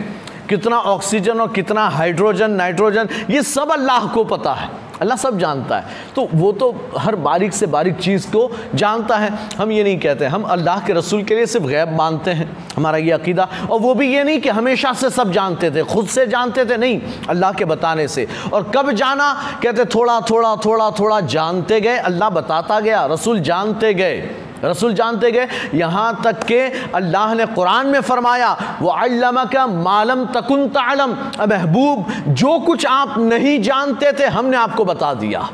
कितना 0.53 0.77
ऑक्सीजन 0.77 1.41
और 1.41 1.53
कितना 1.53 1.89
हाइड्रोजन, 1.89 2.51
नाइट्रोजन, 2.53 3.09
ये 3.31 3.43
सब 3.43 3.73
अल्लाह 3.73 4.07
को 4.07 4.25
पता 4.25 4.53
है। 4.53 4.69
अल्लाह 5.01 5.17
सब 5.17 5.39
जानता 5.39 5.79
है। 5.79 5.85
तो 6.17 6.29
वो 6.33 6.51
तो 6.53 6.75
हर 6.99 7.15
बारीक 7.17 7.53
से 7.53 7.67
बारीक 7.67 7.97
चीज़ 7.99 8.27
को 8.27 8.51
जानता 8.75 9.17
है। 9.17 9.31
हम 9.59 9.71
ये 9.71 9.85
नहीं 9.85 9.99
कहते, 9.99 10.27
हम 10.27 10.43
अल्लाह 10.43 10.85
के 10.87 10.93
रसूल 10.93 11.23
के 11.23 11.35
लिए 11.35 11.47
सिर्फ़ 11.47 11.67
गैब 11.67 11.97
मानते 11.97 12.31
हैं, 12.31 12.47
हमारा 12.77 12.99
ये 12.99 13.11
अकीदा। 13.11 13.49
और 13.71 13.81
वो 13.81 13.95
भी 13.95 14.13
ये 14.15 14.25
नहीं 14.25 14.41
कि 14.41 14.49
हमेशा 14.49 14.93
से 14.93 15.11
सब 15.11 15.33
जानते 15.33 15.71
थे, 15.71 15.83
खुद 15.85 16.07
से 16.07 16.27
जानते 16.27 16.65
थे, 16.65 16.77
नहीं, 16.77 17.01
अल्लाह 17.29 17.53
के 17.53 17.65
बताने 17.65 18.07
से। 18.09 18.29
और 18.53 18.71
कब 18.77 18.93
जाना, 18.93 19.33
कहते 19.63 19.85
थोड़ा 19.85 20.21
थोड़ा 20.21 20.57
थोड़ा 20.57 20.91
थोड़ा 20.91 21.21
जानते 21.21 21.81
गए, 21.81 21.97
अल्लाह 21.97 22.31
बताता 22.31 22.81
गया, 22.81 23.05
रसूल 23.07 23.41
जानते 23.41 23.95
गए। 23.95 24.21
रसूल 24.65 24.95
जानते 24.95 25.31
गए, 25.33 25.49
यहाँ 25.75 26.21
तक 26.25 26.45
के 26.45 26.61
अल्लाह 26.93 27.35
ने 27.35 27.47
कुरान 27.47 27.87
में 27.87 28.01
फरमाया 28.01 28.79
वो 28.81 28.89
अल्लामा 28.91 29.45
का 29.45 29.67
मालम 29.67 30.25
तकुन 30.27 30.69
तालम। 30.69 31.17
महबूब, 31.43 32.07
जो 32.29 32.59
कुछ 32.61 32.87
आप 32.87 33.19
नहीं 33.19 33.61
जानते 33.63 34.13
थे, 34.13 34.27
हमने 34.29 34.57
आपको 34.57 34.85
बता 34.85 35.13
दिया। 35.15 35.49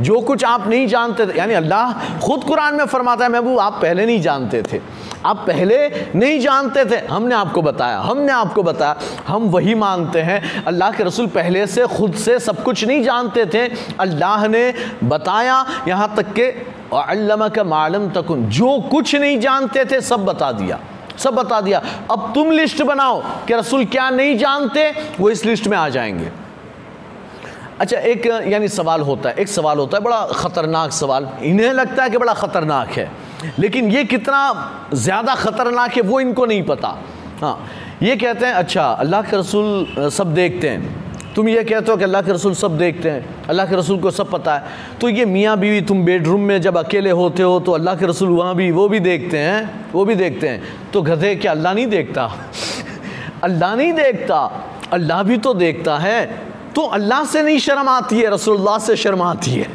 जो 0.00 0.20
कुछ 0.20 0.44
आप 0.44 0.66
नहीं 0.68 0.86
जानते 0.86 1.26
थे, 1.26 1.36
यानी 1.38 1.54
अल्लाह 1.54 2.18
खुद 2.18 2.44
कुरान 2.44 2.74
में 2.74 2.84
फरमाता 2.86 3.24
है, 3.24 3.30
महबूब, 3.30 3.58
आप 3.60 3.78
पहले 3.82 4.06
नहीं 4.06 4.20
जानते 4.20 4.62
थे। 4.62 4.80
आप 5.26 5.44
पहले 5.46 5.76
नहीं 6.14 6.38
जानते 6.40 6.84
थे, 6.84 6.96
हमने 7.06 7.34
आपको 7.34 7.62
बताया, 7.62 7.98
हमने 7.98 8.32
आपको 8.32 8.62
बताया। 8.62 8.96
हम 9.26 9.48
वही 9.50 9.74
मानते 9.74 10.20
हैं, 10.22 10.64
अल्लाह 10.64 10.90
के 10.90 11.04
रसूल 11.04 11.26
पहले 11.26 11.66
से, 11.66 11.86
खुद 11.88 12.14
से 12.14 12.38
सब 12.38 12.62
कुछ 12.62 12.84
नहीं 12.84 13.02
जानते 13.02 13.44
थे। 13.46 13.66
अल्लाह 14.00 14.46
ने 14.48 14.72
बताया, 15.04 15.64
यहाँ 15.88 16.14
तक 16.16 16.32
के 16.32 16.50
अल्लामा 16.92 17.48
का 17.48 17.64
मालम 17.64 18.08
तकुन। 18.10 18.44
जो 18.48 18.78
कुछ 18.90 19.14
नहीं 19.14 19.38
जानते 19.40 19.84
थे, 19.84 20.00
सब 20.00 20.24
बता 20.24 20.52
दिया। 20.52 20.78
सब 21.18 21.34
बता 21.34 21.60
दिया। 21.60 21.82
अब 22.10 22.32
तुम 22.34 22.50
लिस्ट 22.50 22.82
बनाओ 22.82 23.20
कि 23.46 23.54
रसूल 23.54 23.84
क्या 23.84 24.10
नहीं 24.10 24.36
जानते, 24.38 24.90
वो 25.20 25.30
इस 25.30 25.44
लिस्ट 25.44 25.66
में 25.66 25.76
आ 25.78 25.88
जाएँगे। 25.88 26.30
अच्छा 27.80 27.96
एक, 27.96 28.26
यानी 28.26 28.68
सवाल 28.68 29.00
होता 29.00 29.28
है, 29.28 29.34
एक 29.34 29.48
सवाल 29.48 29.78
होता 29.78 29.96
है, 29.96 30.02
बड़ा 30.04 30.24
ख़तरनाक 30.26 30.92
सवाल। 30.92 31.28
इन्हें 31.42 31.72
लगता 31.72 32.02
है 32.02 32.10
कि 32.10 32.18
बड़ा 32.18 32.34
ख़तरनाक 32.34 32.88
है। 32.88 33.10
लेकिन 33.58 33.90
ये 33.90 34.04
कितना 34.04 34.90
ज़्यादा 34.94 35.34
ख़तरनाक 35.34 35.96
है, 35.96 36.02
वो 36.02 36.20
इनको 36.20 36.46
नहीं 36.46 36.62
पता। 36.62 36.96
हाँ 37.40 37.58
ये 38.02 38.16
कहते 38.16 38.46
हैं 38.46 38.52
अच्छा 38.52 38.84
अल्लाह 38.84 39.22
के 39.22 39.36
रसूल, 39.36 40.10
सब 40.10 40.34
देखते 40.34 40.68
हैं। 40.68 41.09
तुम 41.34 41.48
ये 41.48 41.62
कहते 41.64 41.90
हो 41.90 41.96
कि 41.96 42.04
अल्लाह 42.04 42.22
के 42.22 42.32
रसूल 42.32 42.54
सब 42.54 42.76
देखते 42.78 43.10
हैं, 43.10 43.46
अल्लाह 43.48 43.66
के 43.66 43.76
रसूल 43.76 43.98
को 44.00 44.10
सब 44.10 44.30
पता 44.30 44.54
है। 44.54 44.98
तो 45.00 45.08
ये 45.08 45.24
मियाँ 45.24 45.56
बीवी 45.58 45.80
तुम 45.80 46.04
बेडरूम 46.04 46.40
में 46.40 46.60
जब 46.60 46.76
अकेले 46.78 47.10
होते 47.12 47.42
हो 47.42 47.58
तो 47.60 47.72
अल्लाह 47.72 47.94
के 47.96 48.06
रसूल 48.06 48.28
वहाँ 48.30 48.54
भी 48.54 48.70
वो 48.70 48.88
भी 48.88 49.00
देखते 49.00 49.38
हैं, 49.38 49.90
वो 49.92 50.04
भी 50.04 50.14
देखते 50.14 50.48
हैं। 50.48 50.62
तो 50.92 51.02
गधे 51.02 51.34
क्या 51.36 51.52
अल्लाह 51.52 51.74
नहीं 51.74 51.86
देखता? 51.86 52.30
अल्लाह 53.44 53.74
नहीं 53.74 53.92
देखता। 53.92 54.38
अल्लाह 54.92 55.22
भी 55.22 55.36
तो 55.38 55.54
देखता 55.54 55.98
है। 55.98 56.50
तो 56.74 56.82
अल्लाह 56.88 57.24
से 57.24 57.42
नहीं 57.42 57.58
शर्म 57.58 57.88
आती 57.88 58.18
है 58.18 58.30
रसोल्ला 58.30 58.78
से 58.78 58.96
शर्म 58.96 59.22
आती 59.22 59.50
है। 59.50 59.66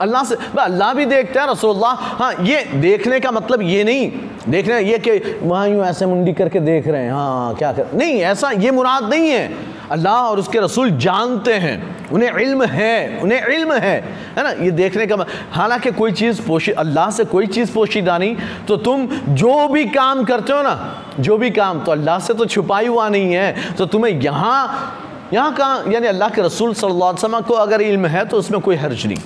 अल्लाह 0.00 0.24
से 0.24 0.36
अल्लाह 0.58 0.94
भी 0.94 1.04
देखता 1.06 1.42
है 1.42 1.50
रसोल्ला 1.50 1.88
हाँ 1.88 2.32
ये 2.42 2.62
देखने 2.76 3.20
का 3.20 3.30
मतलब 3.30 3.62
ये 3.62 3.84
नहीं। 3.84 4.10
देखने, 4.48 4.80
ये 4.80 4.98
कि 4.98 5.38
वहाँ 5.42 5.68
यूँ 5.68 5.84
ऐसे 5.84 6.06
मुंडी 6.06 6.32
करके 6.32 6.60
देख 6.60 6.86
रहे 6.88 7.02
हैं 7.02 7.12
हाँ 7.12 7.54
क्या 7.56 7.72
कर, 7.72 7.90
नहीं, 7.94 8.20
ऐसा 8.22 8.50
ये 8.52 8.70
मुराद 8.70 9.08
नहीं 9.10 9.28
है। 9.30 9.78
अल्लाह 9.90 10.14
और 10.14 10.38
उसके 10.38 10.58
रसूल 10.60 10.90
जानते 10.98 11.54
हैं। 11.54 12.10
उन्हें 12.10 12.30
इल्म 12.32 12.64
है, 12.64 13.18
उन्हें 13.22 13.46
इल्म 13.46 13.72
है 13.74 13.96
है 14.36 14.42
ना? 14.44 14.50
ये 14.64 14.70
देखने 14.72 15.06
का 15.06 15.16
हालाँकि 15.52 15.90
कोई 15.92 16.12
चीज़ 16.12 16.40
पोशी, 16.42 16.72
अल्लाह 16.72 17.10
से 17.10 17.24
कोई 17.26 17.46
चीज़ 17.48 17.72
पोशीदा 17.74 18.18
नहीं 18.18 18.36
तो 18.66 18.76
तुम 18.78 19.06
जो 19.34 19.68
भी 19.68 19.84
काम 19.86 20.24
करते 20.24 20.52
हो 20.52 20.62
ना, 20.62 20.74
जो 21.20 21.36
भी 21.38 21.50
काम 21.50 21.84
तो 21.84 21.92
अल्लाह 21.92 22.18
से 22.18 22.34
तो 22.34 22.46
छुपाई 22.46 22.86
हुआ 22.86 23.08
नहीं 23.08 23.32
है। 23.32 23.74
तो 23.76 23.86
तुम्हें 23.86 24.12
यहाँ 24.12 24.96
यहाँ 25.32 25.52
का 25.54 25.66
यानी 25.88 26.06
अल्लाह 26.06 26.28
के 26.28 26.42
रसूल 26.42 26.74
सल्लल्लाहु 26.74 27.10
अलैहि 27.10 27.24
वसल्लम 27.24 27.40
को 27.40 27.54
अगर 27.56 27.80
इल्म 27.82 28.06
है 28.06 28.24
तो 28.26 28.36
उसमें 28.36 28.60
कोई 28.60 28.76
हर्ज 28.76 29.06
नहीं। 29.06 29.18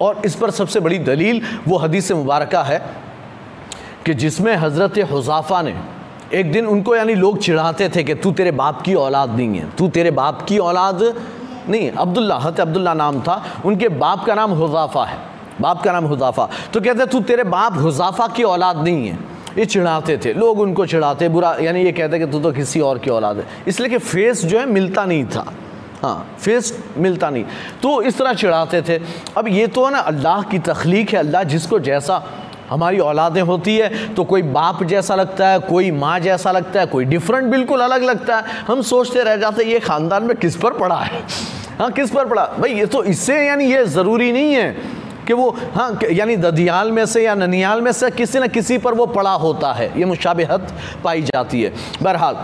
और 0.00 0.22
इस 0.24 0.34
पर 0.34 0.50
सबसे 0.52 0.80
बड़ी 0.80 0.98
दलील 1.00 1.40
वो 1.68 1.78
हदीस 1.78 2.10
मुबारक 2.12 2.54
है 2.66 2.78
कि 4.06 4.14
जिसमें 4.14 4.54
हज़रत 4.56 4.98
हुजाफ़ा 5.10 5.62
ने 5.62 5.74
एक 6.30 6.50
दिन 6.52 6.66
उनको 6.66 6.94
यानी 6.96 7.14
लोग 7.14 7.38
चिढ़ाते 7.38 7.88
थे 7.88 8.02
कि 8.04 8.14
तू 8.14 8.32
तेरे 8.32 8.50
बाप 8.52 8.82
की 8.82 8.94
औलाद 8.96 9.30
नहीं 9.30 9.58
है, 9.58 9.70
तू 9.78 9.88
तेरे 9.88 10.10
बाप 10.12 10.42
की 10.48 10.58
औलाद 10.58 11.02
नहीं 11.68 11.90
अब्दुल्ला 11.92 12.36
हत 12.36 12.60
अब्दुल्ला 12.60 12.94
नाम 12.94 13.20
था, 13.20 13.42
उनके 13.64 13.88
बाप 13.90 14.24
का 14.24 14.34
नाम 14.34 14.50
हुजाफ़ा 14.52 15.04
है, 15.04 15.18
बाप 15.60 15.82
का 15.82 15.92
नाम 15.92 16.04
हुजाफ़ा। 16.06 16.48
तो 16.72 16.80
कहते 16.80 17.06
तू 17.06 17.20
तेरे 17.22 17.44
बाप 17.46 17.78
हुजाफ़ा 17.78 18.26
की 18.28 18.42
औलाद 18.44 18.82
नहीं 18.84 19.08
है। 19.08 19.18
ये 19.58 19.64
चिढ़ाते 19.66 20.16
थे, 20.18 20.32
लोग 20.34 20.60
उनको 20.60 20.86
चिढ़ाते, 20.86 21.28
बुरा, 21.28 21.56
यानी 21.60 21.82
ये 21.82 21.92
कहते 21.92 22.18
कि 22.18 22.26
तू 22.26 22.40
तो 22.40 22.52
किसी 22.52 22.80
और 22.80 22.98
की 22.98 23.10
औलाद 23.10 23.36
है। 23.36 23.46
इसलिए 23.68 23.88
कि 23.88 23.98
फेस 23.98 24.44
जो 24.44 24.58
है 24.58 24.66
मिलता 24.66 25.04
नहीं 25.04 25.24
था। 25.26 25.44
हाँ 26.02 26.36
फेस 26.38 26.72
मिलता 26.96 27.30
नहीं। 27.30 27.44
तो 27.82 28.00
इस 28.02 28.18
तरह 28.18 28.34
चिढ़ाते 28.34 28.82
थे। 28.82 29.00
अब 29.36 29.48
ये 29.48 29.66
तो 29.66 29.88
ना, 29.90 29.98
अल्लाह 29.98 30.42
की 30.42 30.58
तख्लीक 30.60 31.10
है, 31.10 31.18
अल्लाह 31.18 31.42
जिसको 31.44 31.78
जैसा 31.80 32.22
हमारी 32.70 32.98
औलादें 32.98 33.40
होती 33.42 33.76
है 33.76 34.14
तो 34.14 34.24
कोई 34.24 34.42
बाप 34.42 34.82
जैसा 34.84 35.14
लगता 35.14 35.48
है, 35.48 35.58
कोई 35.60 35.90
माँ 35.90 36.18
जैसा 36.20 36.52
लगता 36.52 36.80
है, 36.80 36.86
कोई 36.86 37.04
डिफरेंट 37.04 37.50
बिल्कुल 37.50 37.80
अलग 37.80 38.02
लगता 38.04 38.36
है। 38.36 38.62
हम 38.66 38.82
सोचते 38.84 39.22
रह 39.22 39.36
जाते 39.36 39.64
ये 39.64 39.78
ख़ानदान 39.80 40.24
में 40.24 40.36
किस 40.36 40.56
पर 40.56 40.78
पड़ा 40.78 40.96
है? 40.96 41.22
हाँ 41.78 41.90
किस 41.92 42.10
पर 42.10 42.26
पड़ा? 42.26 42.46
भाई, 42.58 42.72
ये 42.72 42.86
तो 42.86 43.02
इससे 43.04 43.46
यानी 43.46 43.64
ये 43.64 43.84
ज़रूरी 43.86 44.30
नहीं 44.32 44.54
है 44.54 44.70
कि 45.26 45.32
वो 45.32 45.50
हाँ 45.74 45.98
यानी 46.12 46.36
ददियाल 46.36 46.92
में 46.92 47.04
से 47.06 47.24
या 47.24 47.34
ननियाल 47.34 47.80
में 47.80 47.92
से 47.92 48.10
किसी 48.10 48.38
न 48.38 48.48
किसी 48.48 48.78
पर 48.78 48.94
वो 48.94 49.06
पड़ा 49.08 49.32
होता 49.32 49.72
है। 49.72 49.92
ये 49.98 50.04
मुशाबहत 50.04 50.72
पाई 51.04 51.22
जाती 51.24 51.62
है। 51.62 51.72
बहरहाल 52.02 52.36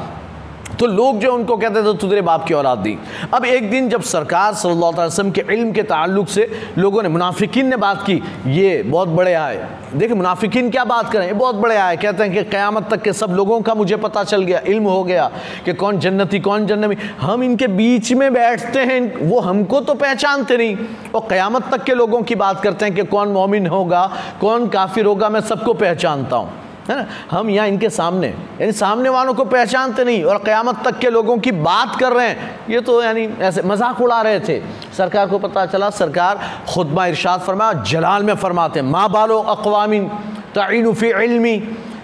तो 0.81 0.87
लोग 0.87 1.19
जो 1.21 1.33
उनको 1.33 1.57
कहते 1.57 1.83
थे 1.83 1.97
तुझे 1.99 2.21
बाप 2.23 2.45
की 2.45 2.55
औलाद 2.55 2.79
दी 2.79 2.97
अब 3.35 3.45
एक 3.45 3.71
दिन 3.71 3.89
जब 3.89 4.03
सरकार 4.05 4.55
सल्लल्लाहु 4.55 4.93
अलैहि 4.93 5.07
वसल्लम 5.07 5.31
के 5.31 5.45
इल्म 5.51 5.73
के 5.73 5.83
ताल्लुक 5.85 6.29
से 6.29 6.49
लोगों 6.79 7.03
ने, 7.03 7.09
मुनाफिकीन 7.09 7.67
ने 7.67 7.77
बात 7.77 8.03
की, 8.07 8.21
ये 8.49 8.83
बहुत 8.85 9.09
बड़े 9.11 9.35
आए। 9.35 9.69
देखिए, 9.95 10.17
मुनाफिकीन 10.17 10.71
क्या 10.71 10.85
बात 10.85 11.11
करें? 11.13 11.27
ये 11.27 11.33
बहुत 11.33 11.55
बड़े 11.57 11.77
आए। 11.77 11.97
कहते 11.97 12.23
हैं 12.23 12.33
कि 12.33 12.43
क़यामत 12.45 12.89
तक 12.91 13.03
के 13.03 13.13
सब 13.13 13.33
लोगों 13.33 13.61
का 13.61 13.75
मुझे 13.75 13.97
पता 13.97 14.25
चल 14.25 14.43
गया, 14.43 14.61
इल्म 14.67 14.85
हो 14.85 15.05
गया 15.05 15.31
कि 15.65 15.73
कौन 15.75 15.99
जन्नती 15.99 16.41
कौन 16.41 16.67
जन्नती 16.67 16.97
हम 17.21 17.43
इनके 17.43 17.67
बीच 17.69 18.13
में 18.13 18.33
बैठते 18.35 18.81
हैं 18.81 19.01
वो 19.21 19.41
हमको 19.41 19.81
तो 19.81 19.95
पहचानते 19.95 20.57
नहीं। 20.57 20.77
और 21.15 21.27
क़यामत 21.29 21.71
तक 21.73 21.85
के 21.85 21.95
लोगों 21.95 22.23
की 22.23 22.35
बात 22.37 22.61
करते 22.63 22.85
हैं 22.85 22.95
कि 22.95 23.05
कौन 23.05 23.29
मोमिन 23.29 23.67
होगा, 23.67 24.11
कौन 24.41 24.69
काफिर 24.69 25.07
होगा, 25.07 25.29
मैं 25.29 25.41
सबको 25.43 25.75
पहचानता 25.75 26.37
हूँ। 26.37 26.64
है 26.91 26.97
ना? 26.97 27.07
हम 27.31 27.51
यहाँ 27.51 27.69
इनके 27.69 27.91
सामने, 27.91 28.29
यानी 28.61 28.73
सामने 28.73 29.09
वालों 29.09 29.35
को 29.35 29.45
पहचानते 29.45 30.05
नहीं 30.05 30.25
और 30.25 30.39
क़यामत 30.39 30.83
तक 30.85 30.99
के 30.99 31.11
लोगों 31.11 31.37
की 31.39 31.53
बात 31.53 31.97
कर 32.01 32.13
रहे 32.13 32.29
हैं। 32.29 32.67
ये 32.71 32.81
तो 32.81 33.03
यानी 33.03 33.25
ऐसे 33.41 33.63
मज़ाक 33.63 34.01
उड़ा 34.01 34.21
रहे 34.23 34.41
थे। 34.41 34.61
सरकार 34.97 35.29
को 35.29 35.39
पता 35.39 35.67
चला, 35.67 35.91
सरकार 35.91 36.41
खुतबा 36.69 37.07
इरशाद 37.07 37.41
फरमाया, 37.41 37.73
जलाल 37.73 38.23
में 38.23 38.35
फरमाते 38.35 38.81
हैं, 38.81 38.87
माँ 38.87 39.09
बालो 39.11 39.39
अकवामिन 39.39 40.09
तयनफ़ी 40.55 41.11
इल्मी। 41.25 41.55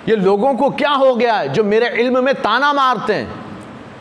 ये 0.09 0.17
लोगों 0.17 0.55
को 0.55 0.71
क्या 0.71 0.91
हो 0.91 1.15
गया 1.15 1.35
है? 1.35 1.49
जो 1.49 1.65
मेरे 1.65 1.89
इल्म 1.89 2.25
में 2.25 2.35
ताना 2.35 2.73
मारते 2.73 3.15
हैं, 3.15 3.29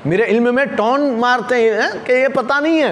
मेरे 0.05 0.25
इल्म 0.25 0.55
में 0.55 0.67
टोन 0.75 1.01
मारते 1.12 1.55
हैं, 1.55 1.81
है? 1.81 1.91
कि 2.00 2.13
ये 2.13 2.29
पता 2.29 2.59
नहीं 2.59 2.77
है। 2.77 2.91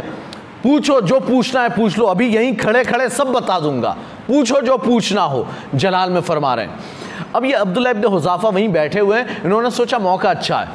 पूछो, 0.63 1.01
जो 1.01 1.19
पूछना 1.19 1.61
है 1.61 1.69
पूछ 1.69 1.97
लो। 1.97 2.05
अभी 2.05 2.27
यहीं 2.27 2.55
खड़े 2.55 2.83
खड़े 2.83 3.09
सब 3.09 3.27
बता 3.27 3.59
दूँगा। 3.59 3.97
पूछो, 4.27 4.61
जो 4.61 4.77
पूछना 4.77 5.21
हो, 5.21 5.47
जलाल 5.75 6.09
में 6.09 6.21
फरमा 6.21 6.53
रहे 6.53 6.65
हैं। 6.65 6.79
अब 7.35 7.45
ये 7.45 7.51
अब्दुल्ला 7.51 7.89
इब्न 7.89 8.05
हुजाफा 8.05 8.49
वहीं 8.49 8.69
बैठे 8.69 8.99
हुए 8.99 9.19
हैं। 9.19 9.43
इन्होंने 9.43 9.71
सोचा 9.71 9.99
मौका 9.99 10.29
अच्छा 10.29 10.59
है। 10.59 10.69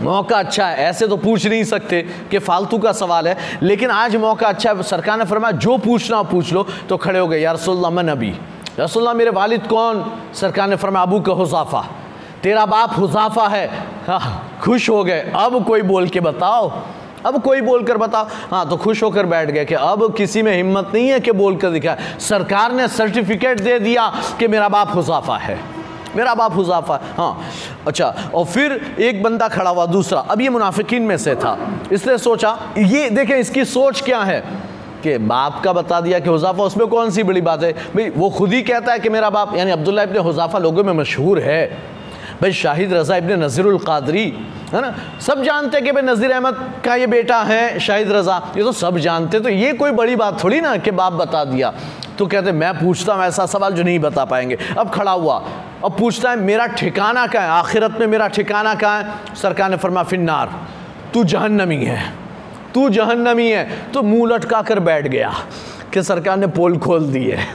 मौका 0.00 0.38
अच्छा 0.38 0.66
है। 0.66 0.76
ऐसे 0.76 1.08
तो 1.08 1.16
पूछ 1.16 1.46
नहीं 1.46 1.64
सकते 1.64 2.02
कि 2.02 2.38
फालतू 2.38 2.78
का 2.78 2.92
सवाल 2.92 3.28
है। 3.28 3.36
लेकिन 3.62 3.90
आज 3.90 4.16
मौका 4.16 4.48
अच्छा 4.48 4.70
है। 4.70 4.82
सरकार 4.82 5.18
ने 5.18 5.24
फरमाया, 5.24 5.52
जो 5.52 5.78
पूछना 5.78 6.22
पूछ 6.22 6.52
लो। 6.52 6.66
तो 6.88 6.96
खड़े 6.96 7.18
हो 7.18 7.28
गए, 7.28 7.38
या 7.38 7.52
रसोल्ला 7.52 7.90
मैं 7.90 8.02
नबी। 8.02 8.34
रसोल्ला 8.80 9.12
मेरे 9.12 9.30
वालिद 9.30 9.66
कौन? 9.66 10.18
सरकार 10.34 10.68
ने 10.68 10.76
फरमाया, 10.76 11.06
अबू 11.06 11.20
का 11.20 11.32
हुजाफा। 11.32 11.86
तेरा 12.42 12.66
बाप 12.66 12.98
हुजाफा 12.98 13.48
है? 13.48 13.68
हाँ 14.06 14.58
खुश 14.62 14.90
हो 14.90 15.04
गए। 15.04 15.32
अब 15.36 15.64
कोई 15.64 15.82
बोल 15.82 16.08
के 16.08 16.20
बताओ। 16.20 16.70
अब 17.26 17.42
कोई 17.42 17.60
बोलकर 17.60 17.96
बताओ 17.96 18.26
हाँ 18.50 18.68
तो 18.68 18.76
खुश 18.76 19.02
होकर 19.02 19.26
बैठ 19.26 19.50
गए 19.50 19.64
कि 19.64 19.74
अब 19.74 20.14
किसी 20.16 20.42
में 20.42 20.56
हिम्मत 20.56 20.90
नहीं 20.94 21.08
है 21.08 21.20
कि 21.20 21.32
बोलकर 21.32 21.70
दिखा 21.70 21.96
सरकार 22.20 22.72
ने 22.72 22.88
सर्टिफिकेट 22.88 23.60
दे 23.60 23.78
दिया 23.78 24.12
कि 24.38 24.48
मेरा 24.48 24.68
बाप 24.68 24.94
हुजाफा 24.94 25.36
है। 25.36 25.58
मेरा 26.16 26.34
बाप 26.34 26.54
हुजाफा 26.54 27.00
हाँ। 27.18 27.42
अच्छा 27.86 28.14
और 28.34 28.44
फिर 28.44 28.96
एक 29.00 29.22
बंदा 29.22 29.48
खड़ा 29.48 29.70
हुआ, 29.70 29.86
दूसरा। 29.86 30.20
अब 30.20 30.40
ये 30.40 30.48
मुनाफिकीन 30.48 31.02
में 31.02 31.16
से 31.16 31.34
था। 31.34 31.58
इसने 31.92 32.18
सोचा, 32.18 32.58
ये 32.78 33.10
देखें, 33.10 33.36
इसकी 33.36 33.64
सोच 33.64 34.00
क्या 34.00 34.20
है? 34.20 34.44
कि 35.02 35.18
बाप 35.18 35.60
का 35.64 35.72
बता 35.72 36.00
दिया 36.00 36.18
कि 36.18 36.28
हुजाफा, 36.28 36.62
उसमें 36.62 36.86
कौन 36.86 37.10
सी 37.10 37.22
बड़ी 37.22 37.40
बात 37.40 37.62
है? 37.62 37.72
भाई, 37.72 38.10
वो 38.10 38.30
खुद 38.30 38.52
ही 38.52 38.62
कहता 38.62 38.92
है 38.92 38.98
कि 38.98 39.08
मेरा 39.08 39.30
बाप, 39.30 39.56
यानी 39.56 39.70
अब्दुल्ला 39.70 40.02
इब्ने 40.02 40.18
हुजाफा 40.18 40.58
लोगों 40.58 40.84
में 40.84 40.92
मशहूर 40.92 41.38
है। 41.38 41.78
भाई 42.42 42.52
शाहिद 42.52 42.92
रज़ा 42.92 43.16
इब्ने 43.16 43.36
नज़ीरुल 43.36 43.78
कादरी, 43.78 44.24
है 44.72 44.80
ना? 44.80 44.94
सब 45.22 45.42
जानते 45.42 45.76
हैं 45.76 45.84
कि 45.86 45.92
भाई 45.92 46.02
नज़ीर 46.02 46.32
अहमद 46.32 46.56
का 46.84 46.94
ये 46.94 47.06
बेटा 47.06 47.42
है 47.42 47.78
शाहिद 47.78 48.10
रज़ा। 48.12 48.36
ये 48.56 48.62
तो 48.62 48.72
सब 48.72 48.98
जानते 48.98 49.40
तो 49.40 49.48
ये 49.48 49.72
कोई 49.72 49.90
बड़ी 49.92 50.16
बात 50.16 50.42
थोड़ी 50.42 50.60
ना 50.60 50.76
कि 50.76 50.90
बाप 50.90 51.12
बता 51.12 51.44
दिया। 51.44 51.72
तो 52.18 52.26
कहते 52.26 52.52
मैं 52.52 52.72
पूछता 52.78 53.14
हूँ, 53.14 53.24
ऐसा 53.24 53.46
सवाल 53.46 53.74
जो 53.74 53.82
नहीं 53.82 53.98
बता 53.98 54.24
पाएँगे। 54.24 54.58
अब 54.78 54.90
खड़ा 54.90 55.12
हुआ। 55.12 55.36
अब 55.84 55.96
पूछता 55.98 56.30
है, 56.30 56.36
मेरा 56.38 56.66
ठिकाना 56.68 57.26
क्या 57.26 57.42
है? 57.42 57.48
आखिरत 57.50 57.96
में 58.00 58.06
मेरा 58.06 58.28
ठिकाना 58.28 58.74
क्या 58.74 58.90
है? 58.90 59.34
सरकार 59.36 59.70
ने 59.70 59.76
फरमा 59.76 60.02
फिन्नार, 60.02 60.50
तू 61.14 61.24
जहन्नमी 61.24 61.76
है। 61.76 62.02
तू 62.74 62.88
जहन्नमी 62.90 63.48
है। 63.50 63.64
तो 63.92 64.02
मुँह 64.02 64.34
लटका 64.34 64.62
कर 64.62 64.80
बैठ 64.80 65.06
गया 65.06 65.32
कि 65.94 66.02
सरकार 66.02 66.36
ने 66.36 66.46
पोल 66.48 66.78
खोल 66.78 67.06
दी 67.06 67.24
है 67.24 67.46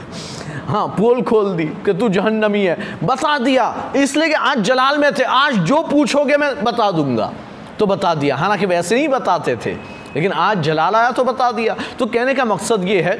हाँ 0.68 0.86
पोल 0.98 1.22
खोल 1.22 1.52
दी 1.56 1.64
कि 1.84 1.92
तू 1.94 2.08
जहन्नमी 2.08 2.62
है। 2.62 2.76
बता 3.02 3.36
दिया। 3.38 3.92
इसलिए 3.96 4.28
कि 4.28 4.34
आज 4.34 4.60
जलाल 4.60 4.98
में 4.98 5.12
थे। 5.14 5.22
आज 5.24 5.54
जो 5.64 5.82
पूछोगे 5.82 6.36
मैं 6.36 6.54
बता 6.64 6.90
दूँगा। 6.90 7.32
तो 7.78 7.86
बता 7.86 8.14
दिया। 8.14 8.36
हालाँकि 8.36 8.66
वैसे 8.66 8.94
नहीं 8.94 9.08
बताते 9.08 9.56
थे, 9.56 9.72
लेकिन 10.14 10.32
आज 10.32 10.62
जलाल 10.62 10.94
आया 10.94 11.10
तो 11.10 11.24
बता 11.24 11.50
दिया। 11.52 11.76
तो 11.98 12.06
कहने 12.06 12.34
का 12.34 12.44
मकसद 12.44 12.84
ये 12.84 13.00
है 13.02 13.16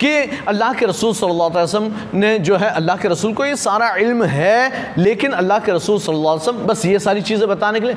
कि 0.00 0.12
अल्लाह 0.48 0.72
के 0.74 0.86
रसूल 0.86 1.12
सल्लल्लाहु 1.14 1.50
अलैहि 1.50 1.64
वसल्लम 1.64 2.18
ने 2.18 2.38
जो 2.38 2.56
है, 2.56 2.70
अल्लाह 2.70 2.96
के 2.96 3.08
रसूल 3.08 3.32
को 3.34 3.44
ये 3.44 3.56
सारा 3.56 3.94
इल्म 3.96 4.24
है, 4.24 4.94
लेकिन 4.98 5.32
अल्लाह 5.32 5.58
के 5.58 5.72
रसूल 5.72 5.98
सल्लल्लाहु 6.00 6.36
अलैहि 6.36 6.48
वसल्लम 6.48 6.66
बस 6.66 6.86
ये 6.86 6.98
सारी 6.98 7.22
चीज़ें 7.22 7.48
बताने 7.48 7.80
के 7.80 7.86
लिए, 7.86 7.96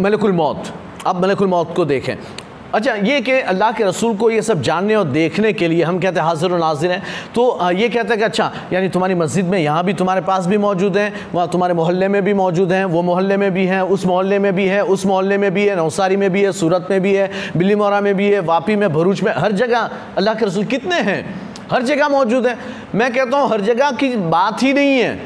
मलकुल 0.00 0.32
मौत। 0.32 0.72
अब 1.06 1.22
मलकुल 1.22 1.48
मौत 1.48 1.74
को 1.76 1.84
देखें। 1.84 2.16
अच्छा 2.74 2.94
ये 2.94 3.20
कि 3.20 3.32
अल्लाह 3.32 3.70
के 3.72 3.84
रसूल 3.84 4.16
को 4.16 4.28
ये 4.30 4.40
सब 4.42 4.62
जानने 4.62 4.94
और 4.94 5.04
देखने 5.08 5.52
के 5.52 5.68
लिए 5.68 5.82
हम 5.84 5.98
कहते 6.00 6.20
हैं 6.20 6.26
हाजिर 6.26 6.52
और 6.52 6.58
नाजिर 6.58 6.90
हैं 6.92 7.02
तो 7.34 7.70
ये 7.72 7.88
कहते 7.88 8.08
हैं 8.08 8.18
कि 8.18 8.24
अच्छा 8.24 8.50
यानी 8.72 8.88
तुम्हारी 8.88 9.14
मस्जिद 9.14 9.46
में 9.46 9.58
यहाँ 9.58 9.84
भी 9.84 9.92
तुम्हारे 9.94 10.20
पास 10.20 10.46
भी 10.46 10.58
मौजूद 10.58 10.96
हैं, 10.96 11.12
वहाँ 11.32 11.48
तुम्हारे 11.48 11.74
मोहल्ले 11.74 12.08
में 12.08 12.22
भी 12.24 12.34
मौजूद 12.34 12.72
हैं, 12.72 12.84
वो 12.84 13.02
मोहल्ले 13.02 13.36
में 13.36 13.50
भी 13.54 13.64
हैं, 13.66 13.80
उस 13.80 14.06
मोहल्ले 14.06 14.38
में 14.38 14.54
भी 14.54 14.66
है, 14.66 14.82
उस 14.84 15.06
मोहल्ले 15.06 15.38
में 15.38 15.50
भी 15.54 15.66
है, 15.66 15.76
नौसारी 15.76 16.16
में 16.16 16.30
भी 16.30 16.42
है, 16.42 16.52
सूरत 16.52 16.86
में 16.90 17.00
भी 17.00 17.14
है 17.14 17.30
बिल्ली 17.56 17.74
मोरा 17.74 18.00
में 18.00 18.14
भी 18.14 18.30
है, 18.30 18.40
वापी 18.42 18.76
में, 18.76 18.88
भरूच 18.92 19.22
में, 19.22 19.32
हर 19.36 19.52
जगह 19.54 19.90
अल्लाह 20.16 20.34
के 20.34 20.46
रसूल 20.46 20.64
कितने 20.66 21.00
हैं, 21.00 21.24
हर 21.72 21.82
जगह 21.84 22.08
मौजूद 22.08 22.46
हैं। 22.46 22.58
मैं 22.94 23.12
कहता 23.12 23.38
हूँ, 23.38 23.50
हर 23.50 23.60
जगह 23.62 23.90
की 23.92 24.16
बात 24.16 24.62
ही 24.62 24.72
नहीं 24.72 24.98
है, 24.98 25.18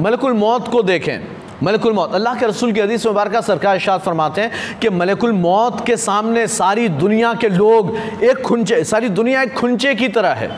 मलकुल 0.00 0.32
मौत 0.34 0.68
को 0.68 0.82
देखें। 0.82 1.39
मलकुल 1.62 1.92
मौत। 1.92 2.14
अल्लाह 2.14 2.34
के 2.34 2.46
रसूल 2.46 2.72
की 2.72 2.80
हदीस 2.80 3.06
मुबारक 3.06 3.36
सरकार 3.36 3.76
इशाद 3.76 4.00
फरमाते 4.00 4.40
हैं 4.40 4.78
कि 4.80 4.88
मलकुल 4.88 5.32
मौत 5.32 5.84
के 5.86 5.96
सामने 5.96 6.46
सारी 6.46 6.88
दुनिया 6.88 7.32
के 7.34 7.48
लोग 7.48 7.96
एक 8.24 8.40
खुंचे, 8.42 8.84
सारी 8.84 9.08
दुनिया 9.08 9.42
एक 9.42 9.54
खुंचे 9.54 9.94
की 9.94 10.08
तरह 10.08 10.32
है। 10.32 10.50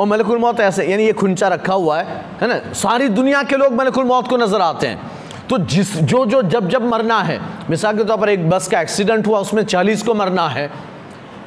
और 0.00 0.06
मलकुल 0.06 0.38
मौत 0.38 0.60
ऐसे, 0.60 0.84
यानी 0.84 1.04
ये 1.04 1.12
खुंचा 1.12 1.48
रखा 1.48 1.74
हुआ 1.74 1.98
है 1.98 2.24
है 2.42 2.48
ना? 2.48 2.72
सारी 2.74 3.08
दुनिया 3.08 3.42
के 3.42 3.56
लोग 3.56 3.72
मलकुल 3.72 4.04
मौत 4.04 4.28
को 4.28 4.36
नज़र 4.36 4.60
आते 4.60 4.86
हैं। 4.86 5.12
तो 5.50 5.58
जिस, 5.58 5.96
जो 5.96 6.24
जो, 6.26 6.42
जब 6.42 6.68
जब 6.68 6.84
मरना 6.84 7.20
है, 7.22 7.40
मिसाल 7.70 7.96
के 7.96 8.04
तौर 8.04 8.16
तो 8.16 8.22
पर 8.22 8.28
एक 8.28 8.48
बस 8.50 8.68
का 8.68 8.80
एक्सीडेंट 8.80 9.26
हुआ, 9.26 9.38
उसमें 9.38 9.62
चालीस 9.64 10.02
को 10.02 10.14
मरना 10.14 10.48
है, 10.48 10.70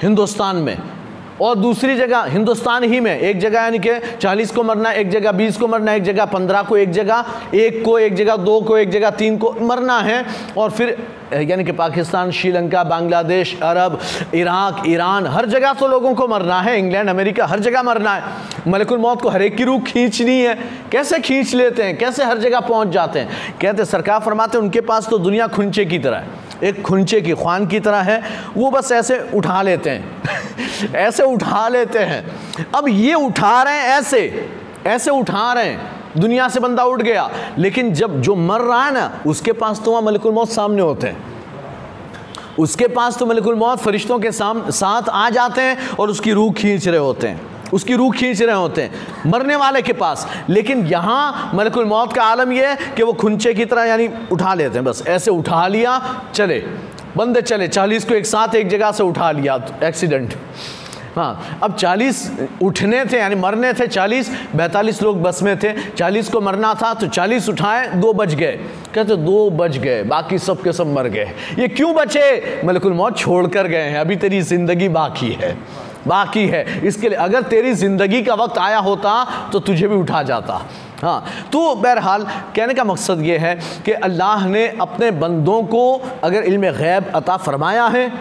हिंदुस्तान 0.01 0.55
में। 0.55 0.77
और 1.41 1.55
दूसरी 1.55 1.95
जगह, 1.95 2.23
हिंदुस्तान 2.23 2.83
ही 2.83 2.99
में 2.99 3.19
एक 3.19 3.39
जगह 3.39 3.61
यानी 3.61 3.79
कि 3.79 4.17
चालीस 4.21 4.51
को 4.51 4.63
मरना, 4.63 4.91
एक 4.91 5.09
जगह 5.09 5.31
बीस 5.31 5.57
को 5.57 5.67
मरना, 5.67 5.93
एक 5.93 6.03
जगह 6.03 6.25
पंद्रह 6.25 6.61
को 6.61 6.77
एक 6.77 6.91
जगह, 6.91 7.25
एक 7.55 7.85
को 7.85 7.99
एक 7.99 8.15
जगह, 8.15 8.35
दो 8.35 8.61
को 8.61 8.77
एक 8.77 8.89
जगह, 8.89 9.09
तीन 9.09 9.37
को 9.37 9.55
मरना 9.61 9.99
है। 9.99 10.25
और 10.57 10.71
फिर 10.71 11.07
यानी 11.33 11.63
कि 11.63 11.71
Pakistan, 11.71 12.31
Sri Lanka, 12.31 12.83
Bangladesh, 12.83 13.59
Arab, 13.63 13.99
Iraq, 14.35 14.83
Iran, 14.87 15.27
हर 15.27 15.45
जगह 15.45 15.73
तो 15.73 15.87
लोगों 15.87 16.13
को 16.15 16.27
मरना 16.27 16.61
है। 16.61 16.79
इंग्लैंड, 16.79 17.09
अमेरिका, 17.09 17.45
हर 17.45 17.59
जगह 17.59 17.83
मरना 17.83 18.13
है। 18.13 18.23
मलिकुल 18.67 18.97
मौत 18.97 19.21
को 19.21 19.29
हर 19.29 19.41
एक 19.41 19.55
की 19.55 19.63
रूह 19.63 19.79
खींचनी 19.79 20.41
है। 20.41 20.59
कैसे 20.91 21.19
खींच 21.19 21.55
लेते 21.55 21.83
हैं? 21.83 21.97
कैसे 21.97 22.23
हर 22.23 22.37
जगह 22.37 22.59
पहुँच 22.59 22.87
जाते 22.87 23.19
हैं? 23.19 23.29
कहते 23.61 23.85
सरकार 23.85 24.19
फरमाते 24.19 24.57
हैं, 24.57 24.63
उनके 24.63 24.81
पास 24.81 25.07
तो 25.09 25.17
दुनिया 25.17 25.47
खुंचे 25.47 25.85
की 25.85 25.99
तरह 25.99 26.17
है। 26.17 26.46
एक 26.63 26.81
खुंचे 26.81 27.21
की 27.21 27.31
ख्वान 27.31 27.67
की 27.67 27.79
तरह 27.79 27.97
है, 27.97 28.23
वो 28.57 28.71
बस 28.71 28.91
ऐसे 28.91 29.29
उठा 29.33 29.61
लेते 29.61 29.89
हैं। 29.89 30.23
ऐसे 30.95 31.23
उठा 31.23 31.67
लेते 31.67 31.99
हैं। 31.99 32.35
अब 32.75 32.87
ये 32.87 33.13
उठा 33.13 33.63
रहे 33.63 33.73
हैं 33.73 33.89
ऐसे 33.89 34.49
ऐसे 34.87 35.11
उठा 35.11 35.53
रहे 35.53 35.65
हैं, 35.65 35.91
दुनिया 36.17 36.49
से 36.49 36.59
बंदा 36.59 36.83
उठ 36.83 37.01
गया। 37.01 37.29
लेकिन 37.57 37.93
जब 37.93 38.21
जो 38.21 38.35
मर 38.35 38.61
रहा 38.61 38.85
है 38.85 38.93
ना, 38.93 39.19
उसके 39.27 39.51
पास 39.51 39.81
तो 39.85 39.91
वहाँ 39.91 40.03
मलिकुल 40.03 40.31
मौत 40.31 40.49
सामने 40.49 40.81
होते 40.81 41.07
हैं। 41.07 41.23
उसके 42.59 42.87
पास 42.87 43.17
तो 43.17 43.25
मलिकुल 43.25 43.55
मौत, 43.55 43.79
फरिश्तों 43.79 44.19
के 44.19 44.31
साम, 44.31 44.69
साथ 44.69 45.09
आ 45.09 45.29
जाते 45.29 45.61
हैं 45.61 45.89
और 45.89 46.09
उसकी 46.09 46.31
रूह 46.31 46.53
खींच 46.53 46.87
रहे 46.87 46.97
होते 46.97 47.27
हैं। 47.27 47.56
उसकी 47.73 47.95
रूह 47.95 48.11
खींच 48.11 48.41
रहे 48.41 48.55
होते 48.55 48.81
हैं, 48.81 48.91
मरने 49.27 49.55
वाले 49.55 49.81
के 49.81 49.93
पास। 49.93 50.27
लेकिन 50.49 50.85
यहाँ 50.87 51.51
मलकुल 51.55 51.85
मौत 51.85 52.13
का 52.13 52.23
आलम 52.23 52.51
यह 52.51 52.69
है 52.69 52.93
कि 52.95 53.03
वो 53.03 53.13
खुंचे 53.15 53.53
की 53.53 53.65
तरह 53.65 53.83
यानी 53.83 54.09
उठा 54.31 54.53
लेते 54.53 54.77
हैं, 54.77 54.85
बस 54.85 55.03
ऐसे 55.07 55.31
उठा 55.31 55.67
लिया, 55.67 56.01
चले। 56.35 56.63
बंदे 57.17 57.41
चले, 57.41 57.67
चालीस 57.67 58.05
को 58.05 58.13
एक 58.13 58.25
साथ 58.25 58.55
एक 58.55 58.67
जगह 58.69 58.91
से 58.91 59.03
उठा 59.03 59.31
लिया, 59.31 59.59
एक्सीडेंट। 59.83 60.33
हाँ 61.15 61.59
अब 61.63 61.75
40 61.75 62.19
उठने 62.61 63.03
थे, 63.05 63.17
यानी 63.17 63.35
मरने 63.35 63.71
थे 63.73 63.87
40 63.87 64.29
बैतालीस 64.55 65.01
लोग 65.03 65.21
बस 65.21 65.41
में 65.43 65.57
थे 65.59 65.71
40 65.89 66.29
को 66.29 66.41
मरना 66.41 66.73
था 66.73 66.93
तो 66.93 67.07
40 67.07 67.49
उठाए, 67.49 67.87
दो 67.91 68.13
बज 68.13 68.35
गए। 68.35 68.51
कहते 68.95 69.15
दो 69.15 69.49
बज 69.51 69.77
गए, 69.77 70.03
बाकी 70.03 70.37
सब 70.39 70.61
के 70.63 70.73
सब 70.73 70.93
मर 70.93 71.07
गए। 71.07 71.31
ये 71.59 71.67
क्यों 71.67 71.93
बचे? 71.95 72.61
मलकुल 72.65 72.93
मौत 72.93 73.17
छोड़ 73.17 73.47
कर 73.47 73.67
गए 73.67 73.81
हैं, 73.81 73.99
अभी 73.99 74.15
तेरी 74.15 74.41
ज़िंदगी 74.43 74.89
बाकी 74.89 75.31
है। 75.33 75.57
बाकी 76.07 76.47
है। 76.47 76.65
इसके 76.87 77.09
लिए 77.09 77.17
अगर 77.19 77.41
तेरी 77.45 77.73
ज़िंदगी 77.75 78.21
का 78.23 78.33
वक्त 78.35 78.57
आया 78.59 78.79
होता 78.79 79.23
तो 79.51 79.59
तुझे 79.61 79.87
भी 79.87 79.95
उठा 79.95 80.23
जाता। 80.23 80.61
हाँ 80.97 81.23
तो 81.51 81.59
बहरहाल 81.75 82.23
कहने 82.55 82.73
का 82.73 82.83
मकसद 82.83 83.19
ये 83.21 83.37
है 83.37 83.53
कि 83.85 83.91
अल्लाह 83.93 84.45
ने 84.47 84.65
अपने 84.81 85.09
बंदों 85.13 85.61
को 85.63 85.81
अगर 86.23 86.43
इल्म 86.43 86.71
गैब 86.73 87.11
अता 87.15 87.35
फरमाया 87.37 87.85
है, 87.87 88.11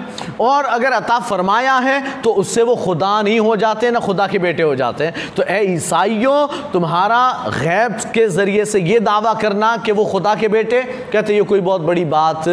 और 0.41 0.65
अगर 0.67 0.93
अता 0.93 1.19
फरमाया 1.21 1.77
है 1.77 2.21
तो 2.23 2.33
उससे 2.35 2.63
वो 2.63 2.77
खुदा 2.77 3.23
नहीं 3.23 3.41
हो 3.41 3.57
जाते, 3.57 3.91
ना 3.91 4.01
खुदा 4.01 4.27
के 4.27 4.39
बेटे 4.39 4.63
हो 4.63 4.75
जाते 4.77 5.05
हैं। 5.05 5.35
तो 5.37 5.43
ए 5.43 5.61
ईसाइयों, 5.67 6.47
तुम्हारा 6.73 7.51
गैब 7.51 7.99
के 8.15 8.29
ज़रिए 8.29 8.65
से 8.65 8.81
ये 8.83 9.01
दावा 9.01 9.35
करना 9.37 9.77
कि 9.77 9.93
वो 9.93 10.05
खुदा 10.07 10.35
के 10.35 10.49
बेटे, 10.51 10.83
कहते 11.13 11.35
ये 11.35 11.43
कोई 11.45 11.61
बहुत 11.63 11.81
बड़ी 11.83 12.05
बात 12.07 12.49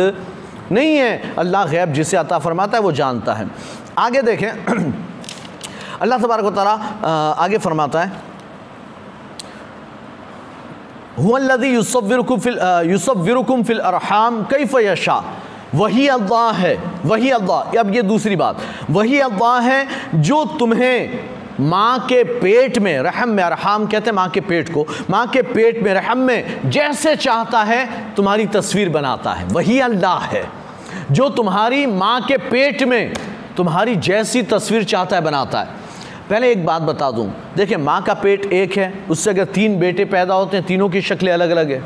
नहीं 0.71 0.95
है। 0.95 1.35
अल्लाह 1.37 1.65
गैब 1.67 1.93
जिसे 1.93 2.17
अता 2.17 2.39
फरमाता 2.39 2.77
है, 2.77 2.83
वो 2.83 2.91
जानता 2.93 3.33
है। 3.33 3.49
आगे 3.99 4.21
देखें। 4.23 5.03
अल्लाह 6.01 6.19
तबारक 6.19 6.53
तारा 6.55 6.73
आगे 7.37 7.57
फरमाता 7.57 8.01
है 8.01 8.11
हुल्लदी 11.19 11.69
यूसफ़िरकुम 11.69 13.63
फ़िल 13.63 13.79
अरहाम 13.79 14.43
कई 14.51 14.65
फ़यशा 14.65 15.23
वही 15.75 16.07
अल्लाह 16.07 16.51
है, 16.53 16.75
वही 17.05 17.29
अल्लाह। 17.31 17.79
अब 17.79 17.93
ये 17.95 18.01
दूसरी 18.03 18.35
बात, 18.35 18.57
वही 18.89 19.19
अल्लाह 19.19 19.59
है 19.61 19.87
जो 20.15 20.43
तुम्हें 20.59 21.29
माँ 21.59 21.99
के 22.07 22.23
पेट 22.23 22.77
में, 22.79 22.97
रहम 22.99 23.29
में, 23.29 23.43
अरहाम 23.43 23.85
कहते 23.87 24.09
हैं 24.09 24.15
माँ 24.15 24.29
के 24.29 24.41
पेट 24.41 24.69
को, 24.73 24.85
माँ 25.09 25.25
के 25.27 25.41
पेट 25.43 25.81
में, 25.83 25.93
रहम 25.93 26.17
में, 26.19 26.69
जैसे 26.69 27.15
चाहता 27.15 27.63
है, 27.63 28.15
तुम्हारी 28.15 28.45
तस्वीर 28.47 28.89
बनाता 28.89 29.33
है। 29.33 29.45
वही 29.47 29.79
अल्लाह 29.81 30.19
है 30.25 30.43
जो 31.11 31.29
तुम्हारी 31.31 31.85
माँ 31.87 32.21
के 32.21 32.37
पेट 32.39 32.83
में, 32.83 33.13
तुम्हारी 33.57 33.95
जैसी 33.97 34.41
तस्वीर 34.43 34.83
चाहता 34.85 35.15
है, 35.15 35.21
बनाता 35.21 35.59
है। 35.59 35.82
पहले 36.33 36.51
एक 36.51 36.65
बात 36.65 36.81
बता 36.81 37.09
दूँ। 37.11 37.27
देखिए, 37.55 37.77
माँ 37.77 38.01
का 38.03 38.13
पेट 38.13 38.45
एक 38.53 38.77
है, 38.77 38.93
उससे 39.09 39.29
अगर 39.29 39.45
तीन 39.45 39.77
बेटे 39.79 40.05
पैदा 40.05 40.33
होते 40.33 40.57
हैं, 40.57 40.65
तीनों 40.65 40.87
की 40.89 41.01
शक्लें 41.01 41.31
अलग 41.31 41.49
अलग 41.49 41.71
है। 41.71 41.81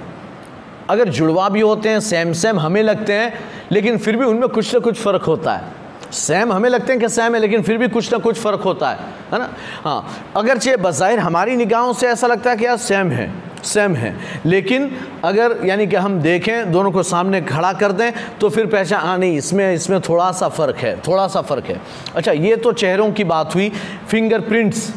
अगर 0.90 1.10
जुड़वा 1.10 1.48
भी 1.50 1.62
होते 1.62 1.90
हैं, 1.90 2.00
सेम 2.00 2.32
सेम 2.34 2.60
हमें 2.60 2.82
लगते 2.84 3.14
हैं, 3.14 3.34
लेकिन 3.72 3.98
फिर 3.98 4.18
भी 4.18 4.26
उनमें 4.26 4.48
कुछ 4.50 4.74
ना 4.74 4.80
कुछ 4.80 5.02
फ़र्क 5.02 5.24
होता 5.24 5.54
है। 5.54 6.12
सेम 6.12 6.54
हमें 6.54 6.70
लगते 6.70 6.94
हैं 6.94 7.02
कि 7.02 7.10
सेम 7.10 7.36
है, 7.36 7.42
लेकिन 7.42 7.62
फिर 7.62 7.78
भी 7.78 7.88
कुछ 7.88 8.12
ना 8.14 8.20
कुछ 8.20 8.40
फ़र्क 8.40 8.62
होता 8.62 8.90
है 8.90 8.98
है 9.34 9.40
ना? 9.40 9.50
हाँ 9.84 10.32
अगरचे 10.36 10.78
बज़ाहिर 10.78 11.20
हमारी 11.20 11.56
निगाहों 11.56 11.94
से 11.94 12.08
ऐसा 12.08 12.28
लगता 12.28 12.50
है 12.50 12.58
कि 12.58 12.66
यार 12.66 12.78
सेम 12.78 13.12
है। 13.12 13.32
सेम 13.68 13.96
है। 13.96 14.14
लेकिन 14.46 14.90
अगर 15.26 15.58
यानी 15.66 15.88
कि 15.88 15.96
हम 15.98 16.20
देखें, 16.22 16.72
दोनों 16.72 16.92
को 16.92 17.04
सामने 17.06 17.42
खड़ा 17.44 17.74
कर 17.76 17.92
दें 17.94 18.12
तो 18.40 18.50
फिर 18.50 18.66
पहचान 18.68 19.02
हाँ 19.02 19.18
नहीं, 19.18 19.38
इसमें 19.38 19.74
इसमें 19.74 20.00
थोड़ा 20.02 20.32
सा 20.34 20.50
फ़र्क 20.50 20.78
है 20.78 20.96
थोड़ा 21.02 21.28
सा 21.28 21.42
फ़र्क 21.44 21.66
है। 21.66 21.82
अच्छा 22.16 22.32
ये 22.34 22.56
तो 22.58 22.72
चेहरों 22.74 23.12
की 23.12 23.24
बात 23.26 23.56
हुई 23.56 23.72
फिंगरप्रिंट्स 24.10 24.92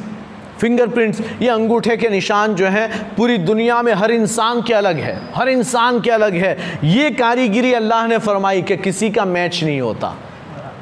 फिंगरप्रिंट्स 0.60 1.20
ये 1.42 1.48
अंगूठे 1.48 1.96
के 1.96 2.08
निशान 2.10 2.54
जो 2.54 2.66
हैं, 2.66 3.14
पूरी 3.14 3.36
दुनिया 3.40 3.80
में 3.82 3.92
हर 3.94 4.10
इंसान 4.10 4.60
के 4.62 4.72
अलग 4.74 4.96
है, 4.96 5.14
हर 5.34 5.48
इंसान 5.48 6.00
के 6.00 6.10
अलग 6.10 6.34
है। 6.34 6.80
ये 6.84 7.10
कारीगिरी 7.12 7.72
अल्लाह 7.74 8.06
ने 8.06 8.18
फरमाई 8.18 8.62
कि 8.62 8.76
किसी 8.78 9.10
का 9.10 9.24
मैच 9.26 9.62
नहीं 9.64 9.80
होता, 9.80 10.14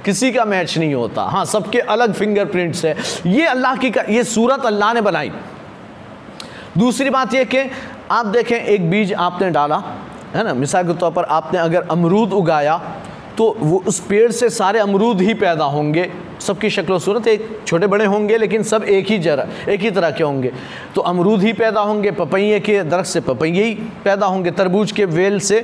किसी 0.04 0.30
का 0.32 0.44
मैच 0.46 0.76
नहीं 0.78 0.94
होता। 0.94 1.22
हाँ 1.24 1.44
सबके 1.44 1.78
अलग 1.88 2.14
फिंगरप्रिंट्स 2.14 2.84
है। 2.84 2.96
ये 3.28 3.46
अल्लाह 3.46 3.76
की, 3.76 3.92
ये 4.10 4.24
सूरत 4.26 4.66
अल्लाह 4.66 4.92
ने 4.92 5.00
बनाई। 5.02 5.30
दूसरी 6.78 7.10
बात 7.10 7.34
यह 7.34 7.44
कि 7.44 7.70
आप 8.10 8.26
देखें, 8.26 8.56
एक 8.56 8.90
बीज 8.90 9.12
आपने 9.14 9.50
डाला, 9.50 9.76
है 10.34 10.44
ना? 10.44 10.54
मिसाल 10.54 10.86
के 10.86 10.94
तौर 10.94 11.10
पर 11.12 11.24
आपने 11.24 11.58
अगर 11.58 11.88
अमरूद 11.90 12.32
उगाया 12.34 12.80
तो 13.38 13.44
वो 13.60 13.82
उस 13.86 13.98
पेड़ 14.00 14.30
से 14.32 14.48
सारे 14.50 14.78
अमरूद 14.78 15.20
ही 15.20 15.34
पैदा 15.34 15.64
होंगे। 15.64 16.10
सबकी 16.40 16.70
शक्ल 16.70 16.98
सूरत 16.98 17.26
एक 17.28 17.60
छोटे 17.66 17.86
बड़े 17.86 18.04
होंगे, 18.04 18.36
लेकिन 18.36 18.62
सब 18.62 18.84
एक 18.84 19.06
ही 19.06 19.18
जरा, 19.18 19.46
एक 19.68 19.80
ही 19.80 19.90
तरह 19.90 20.10
के 20.10 20.24
होंगे। 20.24 20.52
तो 20.94 21.00
अमरूद 21.02 21.42
ही 21.42 21.52
पैदा 21.52 21.80
होंगे 21.80 22.10
पपैये 22.12 22.58
के 22.60 22.82
दरख्त 22.84 23.08
से 23.08 23.20
पपैये 23.20 23.64
ही 23.64 23.74
पैदा 24.04 24.26
होंगे, 24.26 24.50
तरबूज 24.50 24.92
के 24.92 25.04
वेल 25.06 25.38
से 25.40 25.60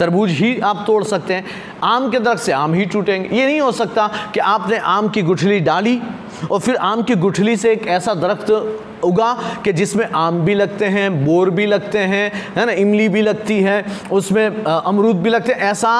तरबूज 0.00 0.30
ही 0.32 0.58
आप 0.60 0.84
तोड़ 0.86 1.02
सकते 1.04 1.34
हैं। 1.34 1.44
आम 1.84 2.10
के 2.10 2.18
दरख्त 2.18 2.42
से 2.42 2.52
आम 2.52 2.74
ही 2.74 2.84
टूटेंगे। 2.86 3.36
ये 3.36 3.46
नहीं 3.46 3.60
हो 3.60 3.72
सकता 3.72 4.06
कि 4.34 4.40
आपने 4.40 4.78
आम 4.78 5.08
की 5.08 5.22
गुठली 5.22 5.60
डाली 5.60 6.00
और 6.50 6.60
फिर 6.60 6.76
आम 6.76 7.02
की 7.02 7.14
गुठली 7.16 7.56
से 7.56 7.72
एक 7.72 7.86
ऐसा 7.88 8.14
दरख्त 8.14 8.50
उगा 9.04 9.32
कि 9.64 9.72
जिसमें 9.72 10.04
आम 10.06 10.40
भी 10.40 10.54
लगते 10.54 10.86
हैं, 10.86 11.24
बोर 11.24 11.50
भी 11.50 11.66
लगते 11.66 11.98
हैं, 11.98 12.30
है 12.56 12.64
ना, 12.66 12.72
इमली 12.72 13.08
भी 13.08 13.22
लगती 13.22 13.60
है, 13.60 13.84
उसमें 14.12 14.64
अमरूद 14.64 15.16
भी 15.16 15.30
लगते 15.30 15.52
हैं। 15.52 15.60
ऐसा 15.60 15.92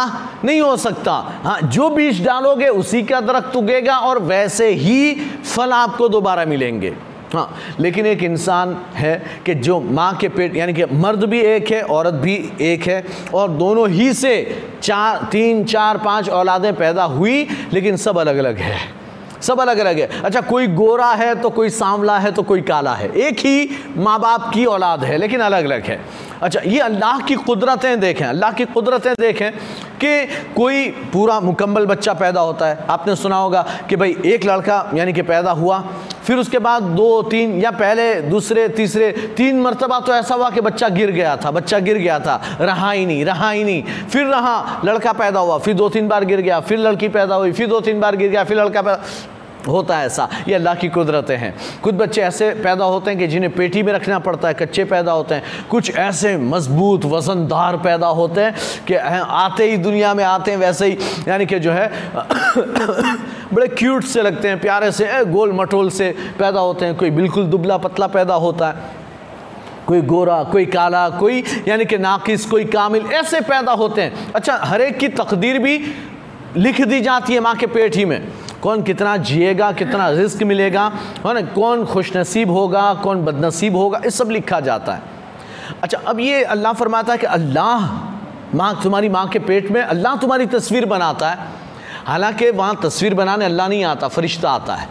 नहीं 0.45 0.61
हो 0.61 0.77
सकता। 0.77 1.13
हाँ 1.45 1.61
जो 1.63 1.89
बीज 1.91 2.25
डालोगे 2.25 2.69
उसी 2.69 3.03
का 3.03 3.21
दरख्त 3.21 3.57
उगेगा 3.57 3.97
और 3.99 4.19
वैसे 4.23 4.69
ही 4.71 5.15
फल 5.47 5.73
आपको 5.73 6.09
दोबारा 6.09 6.45
मिलेंगे। 6.45 6.95
हाँ 7.35 7.49
लेकिन 7.81 8.07
एक 8.07 8.23
इंसान 8.23 8.77
है 8.95 9.15
कि 9.47 9.55
जो 9.57 9.81
माँ 9.81 10.13
के 10.17 10.29
पेट, 10.29 10.57
यानी 10.57 10.73
कि 10.73 10.85
मर्द 10.85 11.25
भी 11.25 11.41
एक 11.41 11.71
है, 11.71 11.83
औरत 11.83 12.15
भी 12.15 12.35
एक 12.61 12.87
है, 12.89 13.05
और 13.35 13.51
दोनों 13.51 13.89
ही 13.89 14.13
से 14.15 14.33
चार, 14.83 15.29
तीन, 15.33 15.65
चार, 15.65 15.99
पाँच 15.99 16.29
औलादें 16.29 16.75
पैदा 16.77 17.05
हुई, 17.05 17.47
लेकिन 17.73 17.97
सब 17.97 18.19
अलग 18.19 18.37
अलग 18.37 18.59
है। 18.59 18.79
सब 19.43 19.61
अलग 19.61 19.79
अलग 19.79 19.99
है। 19.99 20.23
अच्छा 20.23 20.41
कोई 20.41 20.67
गोरा 20.69 21.11
है 21.11 21.35
तो 21.35 21.51
कोई 21.51 21.69
सांवला 21.71 22.19
है 22.19 22.33
तो 22.33 22.43
कोई 22.43 22.61
काला 22.61 22.95
है। 22.95 23.11
एक 23.19 23.39
ही 23.39 23.71
माँ 23.97 24.19
बाप 24.21 24.51
की 24.55 24.65
औलाद 24.65 25.05
है, 25.05 25.17
लेकिन 25.17 25.41
अलग 25.41 25.65
अलग 25.65 25.85
है। 25.85 25.99
अच्छा 26.43 26.61
ये 26.61 26.79
अल्लाह 26.79 27.21
की 27.21 27.35
कुदरतें 27.37 28.01
देखें, 28.01 28.25
अल्लाह 28.27 28.53
की 28.53 28.65
कुदरतें 28.65 29.13
देखें 29.21 29.51
कि 30.03 30.27
कोई 30.57 30.87
पूरा 31.13 31.39
मुकम्मल 31.41 31.87
बच्चा 31.87 32.13
पैदा 32.15 32.41
होता 32.41 32.67
है। 32.67 32.87
आपने 32.91 33.17
सुना 33.17 33.37
होगा 33.37 33.65
कि 33.89 33.97
भाई 33.97 34.17
एक 34.27 34.45
लड़का, 34.45 34.91
यानी 34.95 35.13
कि 35.13 35.23
पैदा 35.23 35.51
हुआ 35.53 35.79
फिर 36.31 36.39
उसके 36.39 36.59
बाद 36.59 36.83
दो, 36.83 37.23
तीन 37.23 37.59
या 37.61 37.71
पहले, 37.71 38.15
दूसरे, 38.23 38.69
तीसरे, 38.69 39.11
तीन 39.37 39.61
मरतबा 39.61 39.99
तो 40.01 40.15
ऐसा 40.15 40.35
हुआ 40.35 40.51
कि 40.51 40.61
बच्चा 40.61 40.89
गिर 40.89 41.11
गया 41.11 41.37
था, 41.37 41.51
बच्चा 41.51 41.79
गिर 41.79 41.99
गया 41.99 42.19
था। 42.21 42.41
रहा 42.61 42.91
ही 42.91 43.07
नहीं, 43.07 43.25
रहा 43.25 43.51
ही 43.51 43.65
नहीं। 43.65 43.83
फिर 44.13 44.27
रहा, 44.27 44.83
लड़का 44.85 45.13
पैदा 45.13 45.41
हुआ, 45.41 45.59
फिर 45.59 45.75
दो, 45.75 45.89
तीन 45.89 46.09
बार 46.09 46.25
गिर 46.25 46.41
गया, 46.41 46.61
फिर 46.61 46.79
लड़की 46.79 47.09
पैदा 47.09 47.35
हुई, 47.35 47.53
फिर 47.53 47.67
दो, 47.67 47.81
तीन 47.81 48.01
बार 48.01 48.17
गिर 48.17 48.31
गया, 48.31 48.45
फिर 48.45 48.61
लड़का 48.61 48.83
पैदा 48.83 49.03
होता 49.69 49.99
है 49.99 50.07
ऐसा, 50.07 50.29
ये 50.49 50.55
अल्लाह 50.55 50.75
की 50.75 50.89
कुदरतें 50.89 51.37
हैं। 51.37 51.55
कुछ 51.83 51.95
बच्चे 51.95 52.23
ऐसे 52.23 52.51
पैदा 52.51 52.85
होते 52.85 53.11
हैं 53.11 53.19
कि 53.21 53.27
जिन्हें 53.27 53.53
पेटी 53.53 53.83
में 53.83 53.93
रखना 53.93 54.19
पड़ता 54.19 54.49
है, 54.49 54.55
कच्चे 54.55 54.85
पैदा 54.85 55.13
होते 55.13 55.35
हैं। 55.35 55.43
कुछ 55.71 55.97
ऐसे 55.97 56.37
मज़बूत, 56.37 57.05
वजनदार 57.05 57.77
पैदा 57.77 58.07
होते 58.07 58.41
हैं 58.41 58.55
कि 58.89 58.95
आते 58.95 59.71
ही 59.71 59.77
दुनिया 59.77 60.15
में 60.15 60.25
आते 60.25 60.51
हैं, 60.51 60.59
वैसे 60.59 60.87
ही, 60.87 60.99
यानी 61.29 61.47
कि 61.47 61.59
जो 61.59 61.73
है, 61.73 61.93
बड़े 63.55 63.69
क्यूट 63.69 64.05
से 64.05 64.23
लगते 64.23 64.49
हैं, 64.49 64.61
प्यारे 64.61 64.93
से 64.93 65.25
गोल 65.25 65.53
मटोल 65.53 65.91
से 65.91 66.15
पैदा 66.39 66.61
होते 66.61 66.87
हैं। 66.87 66.95
कोई 66.95 67.11
बिल्कुल 67.11 67.45
दुबला 67.45 67.77
पतला 67.77 68.07
पैदा 68.07 68.35
होता 68.35 68.69
है, 68.69 68.75
कोई 69.87 70.01
गोरा, 70.01 70.43
कोई 70.43 70.67
काला, 70.67 71.09
कोई, 71.11 71.45
यानी 71.69 71.85
कि 71.85 71.99
नाकिस, 71.99 72.47
कोई 72.47 72.65
कामिल, 72.65 73.07
ऐसे 73.07 73.41
पैदा 73.41 73.73
होते 73.73 74.03
हैं। 74.03 74.33
अच्छा 74.33 74.57
हर 74.57 74.81
एक 74.81 74.99
की 74.99 75.09
तकदीर 75.09 75.59
भी 75.59 75.79
लिख 76.57 76.81
दी 76.81 77.01
जाती 77.01 77.35
है 77.35 77.41
माँ 77.41 77.55
के 77.57 77.67
पेट 77.67 77.97
ही 77.97 78.05
में। 78.05 78.33
कौन 78.63 78.83
कितना 78.83 79.17
जिएगा, 79.17 79.71
कितना 79.73 80.09
रिस्क 80.11 80.43
मिलेगा, 80.43 80.87
है 81.27 81.35
ना? 81.35 81.41
कौन 81.53 81.85
खुशनसीब 81.85 82.51
होगा, 82.51 82.93
कौन 82.95 83.25
बदनसीब 83.25 83.77
होगा 83.77 84.01
ये 84.05 84.11
सब 84.11 84.31
लिखा 84.31 84.61
जाता 84.61 84.95
है। 84.95 85.03
अच्छा 85.83 85.99
अब 85.99 86.21
ये 86.21 86.43
अल्लाह 86.45 86.73
फरमाता 86.73 87.13
है 87.13 87.19
कि 87.19 87.27
अल्लाह, 87.27 87.89
माँ, 88.55 88.81
तुम्हारी 88.83 89.09
माँ 89.09 89.27
के 89.29 89.39
पेट 89.39 89.71
में 89.71 89.83
अल्लाह 89.83 90.17
तुम्हारी 90.17 90.47
तस्वीर 90.47 90.87
बनाता 90.87 91.31
है। 91.31 91.49
हालाँकि 92.07 92.51
वहाँ 92.51 92.79
तस्वीर 92.83 93.15
बनाने 93.15 93.45
अल्लाह 93.45 93.69
नहीं 93.69 93.85
आता, 93.85 94.09
फरिश्ता 94.09 94.51
आता 94.51 94.75
है। 94.75 94.89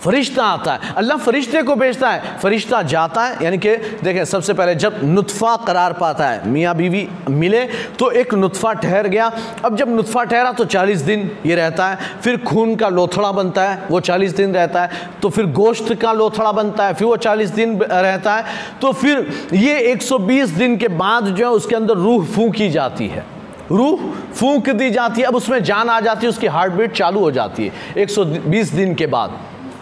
फरिश्ता 0.00 0.44
आता 0.44 0.72
है। 0.72 0.94
अल्लाह 0.96 1.16
फरिश्ते 1.18 1.62
को 1.62 1.74
भेजता 1.76 2.10
है। 2.10 2.38
फरिश्ता 2.38 2.82
जाता 2.82 3.24
है, 3.24 3.44
यानी 3.44 3.58
कि 3.58 3.76
देखें, 4.02 4.24
सबसे 4.24 4.54
पहले 4.54 4.74
जब 4.74 5.00
नुतफ़ा 5.04 5.56
करार 5.56 5.92
पाता 5.92 6.28
है, 6.28 6.48
मियाँ 6.48 6.74
बीवी 6.76 7.08
मिले 7.30 7.64
तो 7.98 8.10
एक 8.10 8.34
नुतफ़ा 8.34 8.72
ठहर 8.72 9.08
गया। 9.08 9.30
अब 9.64 9.76
जब 9.76 9.88
नुतफ़ा 9.88 10.24
ठहरा 10.24 10.52
तो 10.52 10.64
40 10.64 11.00
दिन 11.00 11.30
ये 11.46 11.54
रहता 11.54 11.88
है। 11.88 11.98
फिर 12.22 12.36
खून 12.36 12.74
का 12.76 12.88
लोथड़ा 12.88 13.32
बनता 13.32 13.62
है, 13.62 13.82
वो 13.90 14.00
40 14.00 14.36
दिन 14.36 14.54
रहता 14.54 14.82
है। 14.82 15.10
तो 15.22 15.28
फिर 15.28 15.46
गोश्त 15.46 15.94
का 15.94 16.12
लोथड़ा 16.12 16.52
बनता 16.52 16.86
है, 16.86 16.94
फिर 16.94 17.06
वो 17.08 17.16
40 17.16 17.50
दिन 17.50 17.78
रहता 17.82 18.36
है। 18.36 18.44
तो 18.82 18.92
फिर 18.92 19.26
ये 19.52 19.78
120 19.92 20.50
दिन 20.50 20.76
के 20.76 20.88
बाद 20.88 21.24
जो 21.24 21.44
है, 21.44 21.50
उसके 21.50 21.76
अंदर 21.76 21.94
रूह 21.94 22.24
फूकी 22.26 22.68
जाती 22.70 23.08
है। 23.08 23.24
रूह 23.70 24.00
फूंक 24.34 24.68
दी 24.70 24.90
जाती 24.90 25.20
है। 25.20 25.26
अब 25.26 25.36
उसमें 25.36 25.62
जान 25.64 25.88
आ 25.88 26.00
जाती 26.00 26.26
है, 26.26 26.28
उसकी 26.28 26.46
हार्ट 26.46 26.72
बीट 26.72 26.92
चालू 26.92 27.20
हो 27.20 27.30
जाती 27.30 27.66
है। 27.66 27.72
120 27.96 28.72
दिन 28.72 28.94
के 28.94 29.06
बाद। 29.06 29.38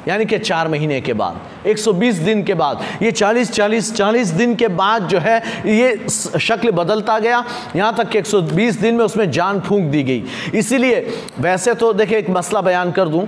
यानी 0.08 0.24
कि 0.24 0.38
चार 0.38 0.68
महीने 0.68 1.00
के 1.00 1.12
बाद 1.12 1.66
120 1.66 2.18
दिन 2.20 2.42
के 2.42 2.54
बाद, 2.54 2.82
ये 3.02 3.11
40 3.12 3.50
40 3.52 3.92
40 3.92 4.30
दिन 4.32 4.54
के 4.54 4.68
बाद 4.70 5.08
जो 5.08 5.18
है, 5.18 5.38
ये 5.66 6.06
शक्ल 6.40 6.70
बदलता 6.72 7.18
गया। 7.18 7.44
यहाँ 7.76 7.94
तक 7.96 8.08
कि 8.08 8.18
120 8.18 8.80
दिन 8.80 8.94
में 8.94 9.04
उसमें 9.04 9.30
जान 9.30 9.61
फूंक 9.61 9.90
दी 9.90 10.02
गई। 10.02 10.22
इसीलिए 10.54 11.06
वैसे 11.38 11.74
तो 11.74 11.92
देखिए, 11.92 12.18
एक 12.18 12.30
मसला 12.30 12.61
बयान 12.61 12.92
कर 12.92 13.08
दूँ 13.08 13.26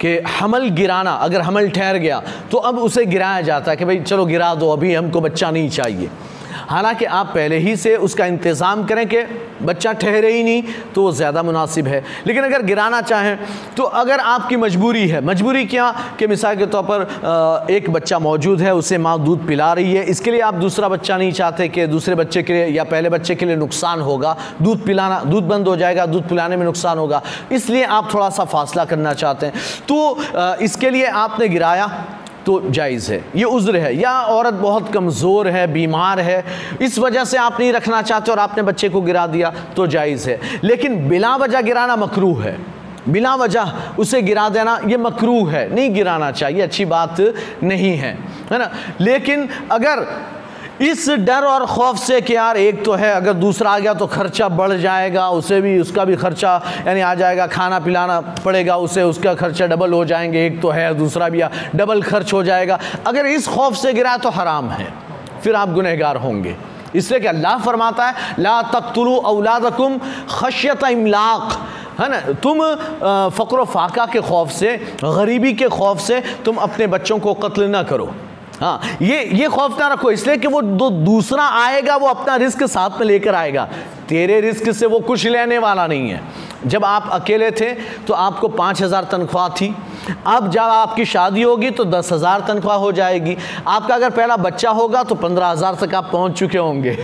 कि 0.00 0.18
हमल 0.30 0.68
गिराना, 0.70 1.12
अगर 1.12 1.40
हमल 1.40 1.68
ठहर 1.70 1.96
गया 1.98 2.22
तो 2.50 2.58
अब 2.58 2.78
उसे 2.78 3.04
गिराया 3.06 3.40
जाता 3.42 3.70
है 3.70 3.76
कि 3.76 3.84
भाई, 3.84 4.00
चलो 4.00 4.24
गिरा 4.26 4.54
दो, 4.54 4.70
अभी 4.70 4.94
हमको 4.94 5.20
बच्चा 5.20 5.50
नहीं 5.50 5.68
चाहिए। 5.70 6.10
हालाँकि 6.68 7.04
आप 7.04 7.26
पहले 7.26 7.56
ही 7.58 7.76
से 7.76 7.94
उसका 7.98 8.26
इंतज़ाम 8.26 8.84
करें 8.86 9.06
कि 9.08 9.22
बच्चा 9.62 9.92
ठहरे 9.94 10.32
ही 10.32 10.42
नहीं 10.44 10.62
तो 10.94 11.02
वो 11.02 11.12
ज़्यादा 11.12 11.42
मुनासिब 11.42 11.86
है। 11.86 12.02
लेकिन 12.26 12.44
अगर 12.44 12.62
गिराना 12.64 13.00
चाहें 13.02 13.38
तो 13.76 13.82
अगर 13.82 14.20
आपकी 14.20 14.56
मजबूरी 14.56 15.06
है, 15.08 15.24
मजबूरी 15.24 15.64
क्या? 15.66 15.90
कि 16.18 16.26
मिसाल 16.26 16.56
के 16.56 16.66
तौर 16.66 16.82
पर 16.84 17.66
एक 17.70 17.90
बच्चा 17.90 18.18
मौजूद 18.18 18.60
है, 18.60 18.74
उसे 18.74 18.98
माँ 18.98 19.18
दूध 19.24 19.46
पिला 19.46 19.72
रही 19.72 19.94
है, 19.94 20.04
इसके 20.04 20.30
लिए 20.30 20.40
आप 20.42 20.54
दूसरा 20.56 20.88
बच्चा 20.88 21.16
नहीं 21.16 21.32
चाहते 21.32 21.68
कि 21.68 21.86
दूसरे 21.86 22.14
बच्चे 22.14 22.42
के 22.42 22.52
लिए 22.52 22.66
या 22.66 22.84
पहले 22.84 23.10
बच्चे 23.10 23.34
के 23.34 23.46
लिए 23.46 23.56
नुकसान 23.56 24.00
होगा। 24.00 24.36
दूध 24.62 24.84
पिलाना, 24.86 25.22
दूध 25.24 25.44
बंद 25.44 25.68
हो 25.68 25.76
जाएगा, 25.76 26.06
दूध 26.06 26.28
पिलाने 26.28 26.56
में 26.56 26.64
नुकसान 26.64 26.98
होगा। 26.98 27.22
इसलिए 27.52 27.84
आप 27.84 28.12
थोड़ा 28.14 28.28
सा 28.30 28.44
फासला 28.46 28.84
करना 28.84 29.12
चाहते 29.14 29.46
हैं। 29.46 29.54
तो 29.88 30.62
इसके 30.62 30.90
लिए 30.90 31.06
आपने 31.06 31.48
गिराया 31.48 31.88
तो 32.46 32.60
जायज़ 32.70 33.12
है। 33.12 33.24
ये 33.36 33.44
उज़्र 33.44 33.76
है। 33.76 33.96
या 33.96 34.12
औरत 34.22 34.54
बहुत 34.54 34.92
कमज़ोर 34.92 35.48
है, 35.48 35.66
बीमार 35.72 36.20
है, 36.20 36.44
इस 36.82 36.98
वजह 36.98 37.24
से 37.24 37.36
आप 37.36 37.60
नहीं 37.60 37.72
रखना 37.72 38.02
चाहते 38.02 38.30
और 38.32 38.38
आपने 38.38 38.62
बच्चे 38.62 38.88
को 38.88 39.00
गिरा 39.00 39.26
दिया 39.26 39.52
तो 39.76 39.86
जायज़ 39.86 40.30
है। 40.30 40.40
लेकिन 40.64 41.08
बिला 41.08 41.36
वजह 41.36 41.60
गिराना 41.60 41.96
मकरू 41.96 42.34
है। 42.34 42.56
बिला 43.08 43.34
वजह 43.34 43.72
उसे 43.98 44.22
गिरा 44.22 44.48
देना, 44.48 44.78
ये 44.86 44.96
मकरू 44.96 45.44
है। 45.44 45.74
नहीं 45.74 45.94
गिराना 45.94 46.30
चाहिए, 46.30 46.60
अच्छी 46.62 46.84
बात 46.84 47.20
नहीं 47.62 47.96
है। 47.96 48.12
है 48.52 48.58
ना? 48.58 48.70
लेकिन 49.00 49.48
अगर 49.72 50.06
इस 50.80 51.08
डर 51.08 51.44
और 51.44 51.64
खौफ 51.66 51.98
से 51.98 52.20
कि 52.20 52.34
यार 52.34 52.56
एक 52.56 52.84
तो 52.84 52.92
है, 52.92 53.10
अगर 53.14 53.32
दूसरा 53.32 53.70
आ 53.70 53.78
गया 53.78 53.94
तो 53.94 54.06
खर्चा 54.06 54.48
बढ़ 54.50 54.72
जाएगा, 54.72 55.28
उसे 55.30 55.60
भी, 55.60 55.78
उसका 55.80 56.04
भी 56.04 56.16
खर्चा, 56.16 56.60
यानी 56.86 57.00
आ 57.00 57.14
जाएगा, 57.14 57.46
खाना 57.46 57.78
पिलाना 57.80 58.20
पड़ेगा, 58.44 58.76
उसे, 58.76 59.02
उसका 59.02 59.34
खर्चा 59.34 59.66
डबल 59.66 59.92
हो 59.92 60.04
जाएँगे, 60.04 60.46
एक 60.46 60.60
तो 60.62 60.70
है, 60.70 60.94
दूसरा 60.94 61.28
भी 61.28 61.42
डबल 61.74 62.02
खर्च 62.02 62.32
हो 62.32 62.42
जाएगा। 62.42 62.78
अगर 63.06 63.26
इस 63.26 63.48
खौफ 63.48 63.74
से 63.74 63.92
गिरा 63.92 64.16
तो 64.16 64.30
हराम 64.30 64.70
है, 64.70 64.92
फिर 65.42 65.54
आप 65.54 65.72
गुनहगार 65.72 66.16
होंगे। 66.16 66.56
इसलिए 66.94 67.20
कि 67.20 67.26
अल्लाह 67.26 67.58
फरमाता 67.58 68.06
है, 68.06 68.34
ला 68.38 68.60
तख्तुलु 68.62 69.16
औलादकुम 69.16 69.98
खशियत 70.30 70.84
इमलाक 70.84 71.56
है 72.00 72.08
ना? 72.10 72.20
तुम 72.42 72.58
फ़क्र 73.30 73.64
फाका 73.64 74.06
के 74.06 74.20
खौफ 74.20 74.50
से, 74.50 74.76
गरीबी 75.04 75.52
के 75.52 75.68
खौफ 75.68 75.98
से 76.00 76.22
तुम 76.44 76.56
अपने 76.56 76.86
बच्चों 76.86 77.18
को 77.18 77.34
कत्ल 77.34 77.68
ना 77.70 77.82
करो। 77.82 78.14
हाँ 78.60 78.80
ये 79.02 79.22
ये 79.34 79.48
खौफ 79.48 79.78
ना 79.80 79.86
रखो, 79.88 80.10
इसलिए 80.10 80.36
कि 80.36 80.48
वो 80.48 80.60
दूसरा 80.60 81.44
आएगा, 81.44 81.96
वो 81.96 82.06
अपना 82.06 82.36
रिस्क 82.36 82.62
साथ 82.64 82.98
में 83.00 83.06
लेकर 83.06 83.34
आएगा। 83.34 83.68
तेरे 84.08 84.40
रिस्क 84.40 84.70
से 84.72 84.86
वो 84.86 84.98
कुछ 85.00 85.26
लेने 85.26 85.58
वाला 85.58 85.86
नहीं 85.86 86.10
है। 86.10 86.20
जब 86.66 86.84
आप 86.84 87.08
अकेले 87.12 87.50
थे 87.50 87.72
तो 88.06 88.14
आपको 88.14 88.48
पाँच 88.50 88.82
हज़ार 88.82 89.04
तनख्वाह 89.04 89.48
थी। 89.50 89.74
अब 90.26 90.50
जब 90.50 90.60
आपकी 90.60 91.04
शादी 91.04 91.42
होगी 91.42 91.70
तो 91.70 91.84
दस 91.84 92.12
हज़ार 92.12 92.40
तनख्वाह 92.48 92.76
हो 92.76 92.90
जाएगी। 92.92 93.36
आपका 93.66 93.94
अगर 93.94 94.10
पहला 94.10 94.36
बच्चा 94.38 94.70
होगा 94.70 95.02
तो 95.02 95.14
पंद्रह 95.16 95.46
हज़ार 95.46 95.74
तक 95.76 95.94
आप 95.94 96.08
पहुँच 96.12 96.38
चुके 96.38 96.58
होंगे। 96.58 96.96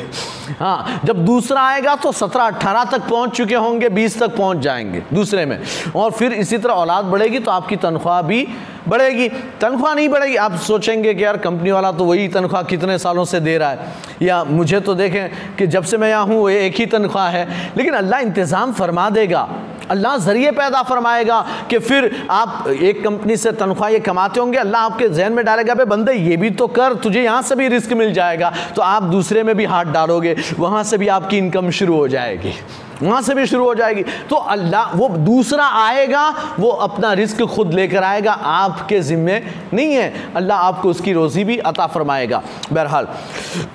हाँ 0.51 1.01
जब 1.05 1.25
दूसरा 1.25 1.63
आएगा 1.63 1.95
तो 1.97 2.13
सत्रह 2.13 2.45
अट्ठारह 2.45 2.85
तक 2.87 3.09
पहुँच 3.09 3.37
चुके 3.37 3.55
होंगे, 3.55 3.89
बीस 3.91 4.19
तक 4.21 4.37
पहुँच 4.37 4.59
जाएँगे 4.59 5.03
दूसरे 5.13 5.47
में। 5.47 5.59
और 5.97 6.11
फिर 6.11 6.33
इसी 6.33 6.59
तरह 6.59 6.75
औलाद 6.75 7.05
बढ़ेगी 7.07 7.39
तो 7.39 7.51
आपकी 7.51 7.77
तनख्वाह 7.79 8.21
भी 8.23 8.47
बढ़ेगी। 8.89 9.29
तनख्वाह 9.61 9.95
नहीं 9.95 10.09
बढ़ेगी, 10.09 10.37
आप 10.37 10.57
सोचेंगे 10.59 11.15
कि 11.15 11.25
यार 11.25 11.37
कंपनी 11.39 11.71
वाला 11.71 11.93
तो 11.93 12.05
वही 12.05 12.29
तनख्वाह 12.29 12.63
कितने 12.65 12.99
सालों 12.99 13.25
से 13.25 13.41
दे 13.41 13.57
रहा 13.59 13.71
है। 13.71 13.93
या 14.23 14.43
मुझे 14.45 14.81
तो 14.81 14.95
देखें 14.95 15.57
कि 15.57 15.67
जब 15.67 15.85
से 15.85 15.97
मैं 15.99 16.09
यहाँ 16.11 16.25
हूँ 16.27 16.51
एक 16.51 16.77
ही 16.77 16.87
तनख्वाह 16.91 17.29
है। 17.29 17.73
लेकिन 17.77 17.95
अल्लाह 17.95 18.21
इंतज़ाम 18.21 18.73
फरमा 18.73 19.09
देगा। 19.11 19.49
अल्लाह 19.91 20.17
ज़रिए 20.19 20.51
पैदा 20.51 20.83
फरमाएगा 20.83 21.41
कि 21.71 21.79
फिर 21.79 22.11
आप 22.31 22.69
एक 22.71 23.03
कंपनी 23.05 23.37
से 23.37 23.53
तनख्वाह 23.53 23.89
ये 23.91 23.99
कमाते 24.01 24.41
होंगे, 24.41 24.59
अल्लाह 24.59 24.83
आपके 24.83 25.09
जहन 25.09 25.33
में 25.33 25.45
डालेगा 25.45 25.75
भाई 25.75 25.87
बंदे, 25.87 26.13
ये 26.13 26.37
भी 26.37 26.51
तो 26.53 26.67
कर, 26.69 26.95
तुझे 26.97 27.23
यहाँ 27.23 27.43
से 27.43 27.55
भी 27.55 27.69
रिस्क 27.69 27.93
मिल 27.93 28.13
जाएगा। 28.13 28.53
तो 28.77 28.83
आप 28.83 29.03
दूसरे 29.11 29.43
में 29.43 29.55
भी 29.57 29.65
हाथ 29.65 29.85
डालोगे, 29.93 30.37
वहाँ 30.59 30.85
से 30.85 30.99
भी 30.99 31.09
आपकी 31.09 31.39
इनकम 31.39 31.71
शुरू 31.73 31.97
हो 31.97 32.07
जाएगी। 32.09 32.55
वहाँ 33.03 33.21
से 33.23 33.35
भी 33.35 33.47
शुरू 33.47 33.65
हो 33.65 33.75
जाएगी। 33.75 34.03
तो 34.31 34.37
अल्लाह 34.37 34.91
वो 34.95 35.09
दूसरा 35.09 35.67
आएगा, 35.67 36.29
वो 36.59 36.71
अपना 36.87 37.13
रिस्क 37.13 37.43
खुद 37.47 37.75
लेकर 37.75 38.03
आएगा। 38.05 38.33
आपके 38.33 39.01
ज़िम्मे 39.01 39.43
नहीं 39.73 39.95
है। 39.95 40.13
अल्लाह 40.37 40.59
आपको 40.61 40.91
उसकी 40.91 41.13
रोज़ी 41.13 41.45
भी 41.45 41.57
अता 41.59 41.87
फरमाएगा। 41.87 42.43
बहरहाल 42.73 43.09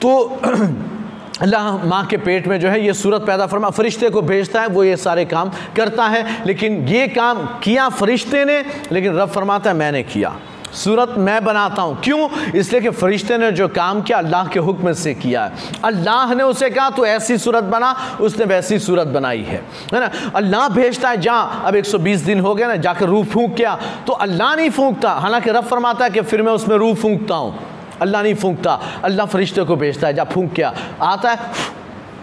तो 0.01 0.11
अल्लाह 1.41 1.85
माँ 1.85 2.05
के 2.05 2.17
पेट 2.17 2.47
में 2.47 2.59
जो 2.59 2.69
है 2.69 2.85
ये 2.85 2.93
सूरत 2.93 3.21
पैदा 3.21 3.45
फरमा, 3.45 3.69
फरिश्ते 3.69 4.09
को 4.09 4.21
भेजता 4.21 4.61
है, 4.61 4.67
वो 4.67 4.83
ये 4.83 4.97
सारे 4.97 5.25
काम 5.25 5.51
करता 5.75 6.07
है, 6.07 6.45
लेकिन 6.47 6.87
ये 6.87 7.07
काम 7.07 7.45
किया 7.63 7.89
फरिश्ते 7.89 8.45
ने, 8.45 8.65
लेकिन 8.91 9.15
रब 9.15 9.29
फरमाता 9.29 9.69
है, 9.69 9.75
मैंने 9.75 10.03
किया। 10.03 10.35
सूरत 10.73 11.13
मैं 11.17 11.43
बनाता 11.45 11.81
हूँ। 11.81 12.01
क्यों? 12.03 12.51
इसलिए 12.51 12.81
कि 12.81 12.89
फरिश्ते 12.89 13.37
ने 13.37 13.51
जो 13.51 13.67
काम 13.67 14.01
किया, 14.01 14.17
अल्लाह 14.17 14.47
के 14.47 14.59
हुक्म 14.59 14.93
से 14.93 15.13
किया 15.13 15.43
है। 15.43 15.51
अल्लाह 15.83 16.33
ने 16.33 16.43
उसे 16.43 16.69
कहा 16.69 16.89
तो 16.89 17.05
ऐसी 17.05 17.37
सूरत 17.37 17.63
बना। 17.63 18.17
उसने 18.21 18.45
वैसी 18.45 18.79
सूरत 18.79 19.07
बनाई 19.07 19.41
है। 19.41 19.63
है 19.93 19.99
ना? 19.99 20.11
अल्लाह 20.35 20.69
भेजता 20.69 21.09
है 21.09 21.21
जहाँ 21.21 21.63
अब 21.65 21.75
120 21.75 22.21
दिन 22.21 22.39
हो 22.39 22.55
गया 22.55 22.67
ना, 22.67 22.75
जाकर 22.75 23.05
रूह 23.05 23.25
फूंक 23.25 23.55
किया? 23.55 23.79
तो 24.07 24.13
अल्लाह 24.13 24.55
नहीं 24.55 24.69
फूंकता। 24.69 25.11
हालाँकि 25.11 25.51
रब 25.51 25.63
फरमाता 25.63 26.05
है 26.05 26.11
कि 26.11 26.21
फिर 26.21 26.41
मैं 26.41 26.51
उसमें 26.51 26.77
रूह 26.77 26.95
फूंकता 26.95 27.35
हूँ। 27.35 27.74
अल्लाह 28.01 28.21
नहीं 28.21 28.35
फूंकता, 28.35 28.79
अल्लाह 29.03 29.25
फरिश्ते 29.27 29.63
को 29.63 29.75
भेजता 29.75 30.07
है 30.07 30.13
जब 30.13 30.29
फूंक 30.29 30.53
क्या? 30.53 30.73
आता 31.01 31.31
है 31.31 31.51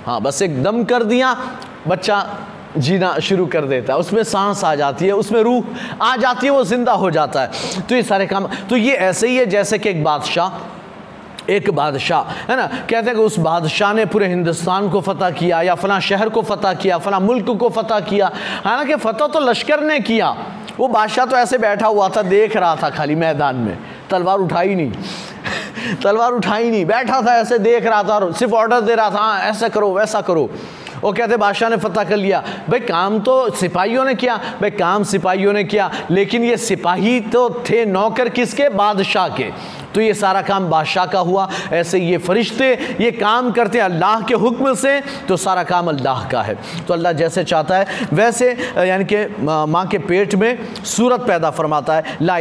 हाँ 0.06 0.20
बस 0.20 0.42
एक 0.42 0.62
दम 0.62 0.82
कर 0.84 1.02
दिया, 1.04 1.36
बच्चा 1.88 2.24
जीना 2.74 3.18
शुरू 3.20 3.46
कर 3.46 3.64
देता 3.66 3.92
है। 3.92 3.98
उसमें 3.98 4.22
सांस 4.24 4.64
आ 4.64 4.74
जाती 4.74 5.06
है, 5.06 5.12
उसमें 5.12 5.40
रूह 5.42 5.64
आ 6.02 6.16
जाती 6.16 6.46
है, 6.46 6.52
वो 6.52 6.64
ज़िंदा 6.64 6.92
हो 6.94 7.10
जाता 7.10 7.42
है। 7.42 7.82
तो 7.82 7.94
ये 7.94 8.02
सारे 8.02 8.26
काम 8.26 8.46
तो 8.68 8.76
ये 8.76 8.92
ऐसे 8.92 9.28
ही 9.28 9.36
है 9.36 9.46
जैसे 9.46 9.78
कि 9.78 9.88
एक 9.90 10.04
बादशाह 10.04 10.60
एक 11.50 11.70
बादशाह, 11.70 12.22
है 12.48 12.56
ना? 12.56 12.66
कहते 12.66 13.06
हैं 13.06 13.14
कि 13.14 13.22
उस 13.22 13.38
बादशाह 13.40 13.92
ने 13.92 14.04
पूरे 14.06 14.26
हिंदुस्तान 14.28 14.88
को 14.90 15.00
फतह 15.00 15.30
किया, 15.32 15.60
या 15.62 15.74
फला 15.74 15.98
शहर 16.00 16.28
को 16.28 16.42
फतह 16.42 16.74
किया, 16.74 16.98
फला 16.98 17.18
मुल्क 17.20 17.50
को 17.58 17.68
फतह 17.70 18.00
किया। 18.00 18.30
हालाँकि 18.64 18.96
फ़तह 18.96 19.26
तो 19.26 19.40
लश्कर 19.40 19.80
ने 19.82 19.98
किया, 20.00 20.30
वो 20.78 20.88
बादशाह 20.88 21.26
तो 21.26 21.36
ऐसे 21.36 21.58
बैठा 21.58 21.86
हुआ 21.86 22.08
था, 22.08 22.22
देख 22.24 22.56
रहा 22.56 22.76
था 22.76 22.90
खाली 22.90 23.14
मैदान 23.16 23.56
में, 23.56 23.76
तलवार 24.10 24.38
उठाई 24.38 24.74
नहीं। 24.74 24.92
तलवार 26.04 26.32
उठाई 26.32 26.70
नहीं, 26.70 26.84
बैठा 26.84 27.22
था, 27.22 27.36
ऐसे 27.36 27.58
देख 27.58 27.86
रहा 27.86 28.02
था 28.02 28.14
और 28.14 28.32
सिर्फ़ 28.32 28.54
ऑर्डर 28.54 28.80
दे 28.80 28.94
रहा 28.94 29.10
था 29.10 29.18
हाँ 29.18 29.40
ऐसा 29.40 29.68
करो, 29.68 29.92
वैसा 29.92 30.20
करो। 30.20 30.50
वो 31.02 31.12
कहते, 31.12 31.36
बादशाह 31.36 31.70
ने 31.70 31.76
फतह 31.76 32.04
कर 32.04 32.16
लिया। 32.16 32.44
भाई, 32.70 32.80
काम 32.80 33.18
तो 33.20 33.50
सिपाहियों 33.50 34.04
ने 34.04 34.14
किया, 34.14 34.36
भाई, 34.36 34.70
काम 34.70 35.02
सिपाहियों 35.02 35.52
ने 35.52 35.64
किया, 35.64 35.90
लेकिन 36.10 36.44
ये 36.44 36.56
सिपाही 36.56 37.20
तो 37.20 37.64
थे 37.70 37.86
नौकर 37.86 38.28
किसके? 38.28 38.68
बादशाह 38.68 39.28
के। 39.28 39.50
तो 39.94 40.00
ये 40.00 40.14
सारा 40.14 40.42
काम 40.42 40.68
बादशाह 40.70 41.06
का 41.06 41.18
हुआ। 41.20 41.48
ऐसे 41.72 41.98
ये 42.00 42.18
फरिश्ते, 42.20 42.72
ये 43.00 43.10
काम 43.12 43.50
करते 43.52 43.78
हैं 43.78 43.84
अल्लाह 43.84 44.20
के 44.22 44.34
हुक्म 44.36 44.74
से 44.74 45.00
तो 45.28 45.36
सारा 45.38 45.62
काम 45.64 45.88
अल्लाह 45.88 46.28
का 46.28 46.42
है। 46.42 46.56
तो 46.86 46.94
अल्लाह 46.94 47.12
जैसे 47.14 47.44
चाहता 47.44 47.76
है, 47.76 47.86
वैसे 48.12 48.50
यानी 48.78 49.04
कि 49.04 49.26
माँ 49.42 49.86
के 49.88 49.98
पेट 50.00 50.34
में 50.34 50.58
सूरत 50.86 51.20
पैदा 51.26 51.50
फरमाता 51.52 51.94
है, 51.94 52.16
ला 52.22 52.36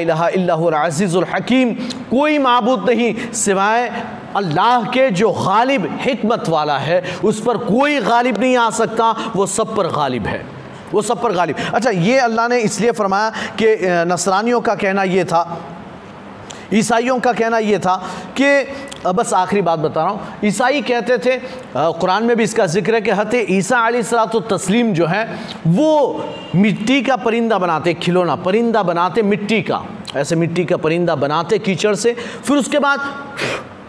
अज़ीज़ुल 0.82 1.26
हकीम, 1.34 1.74
कोई 2.12 2.38
मबूद 2.40 2.90
नहीं, 2.90 3.14
सिवाय 3.34 3.90
अल्लाह 4.36 4.86
के 4.92 5.10
जो 5.12 5.32
गालिब 5.34 5.86
हमत 6.02 6.50
वाला 6.50 6.78
है, 6.80 7.04
उस 7.24 7.42
पर 7.42 7.58
कोई 7.60 8.00
गालिब 8.02 8.40
नहीं 8.40 8.58
आ 8.58 8.70
सकता, 8.72 9.12
वो 9.36 9.46
सब 9.48 9.76
पर 9.76 9.88
गालिब 9.92 10.28
है। 10.28 10.42
वो 10.94 11.02
सब 11.02 11.22
पर 11.22 11.32
गालिब। 11.32 11.56
अच्छा 11.74 11.90
ये 11.90 12.18
अल्लाह 12.20 12.48
ने 12.48 12.60
इसलिए 12.62 12.92
फरमाया 12.92 13.30
कि 13.60 13.68
नसरानियों 14.08 14.60
का 14.62 14.76
कहना 14.76 15.04
ये 15.04 15.24
था 15.24 15.44
ईसाइयों 16.74 17.20
का 17.20 17.34
कहना 17.34 17.58
ये 17.60 17.80
था 17.80 17.96
कि 18.38 19.02
बस 19.08 19.34
आखिरी 19.34 19.62
बात 19.62 19.80
बता 19.80 20.04
रहा 20.04 20.12
हूँ। 20.12 20.40
ईसाई 20.46 20.82
कहते 20.82 21.18
थे 21.18 21.38
कुरान 21.76 22.24
में 22.24 22.36
भी 22.38 22.44
इसका 22.44 22.66
ज़िक्र 22.68 22.96
है 22.96 23.02
कि 23.02 23.12
हत 23.12 23.36
ईसा 23.36 24.02
सलात 24.02 24.36
तस्लीम 24.50 24.94
जो 24.94 25.06
है, 25.06 25.24
वो 25.68 26.24
मिट्टी 26.56 27.02
का 27.02 27.16
परिंदा 27.18 27.58
बनाते, 27.58 27.94
खिलौना 27.96 28.36
परिंदा 28.38 28.84
बनाते 28.84 29.22
मिट्टी 29.24 29.62
का। 29.62 29.82
ऐसे 30.16 30.36
मिट्टी 30.36 30.66
का 30.66 30.78
परिंदा 30.78 31.16
बनाते 31.16 31.60
कीचड़ 31.60 31.96
से, 31.96 32.14
फिर 32.14 32.58
उसके 32.58 32.80
बाद 32.80 33.00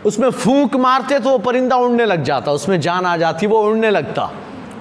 उसमें 0.07 0.31
फूंक 0.31 0.77
मारते 0.77 1.19
तो 1.19 1.31
वो 1.31 1.39
परिंदा 1.41 1.77
उड़ने 1.77 2.05
लग 2.07 2.23
जाता, 2.25 2.53
उसमें 2.53 2.81
जान 2.81 3.07
आ 3.07 3.17
जाती, 3.17 3.47
वो 3.47 3.59
उड़ने 3.61 3.91
लगता। 3.91 4.31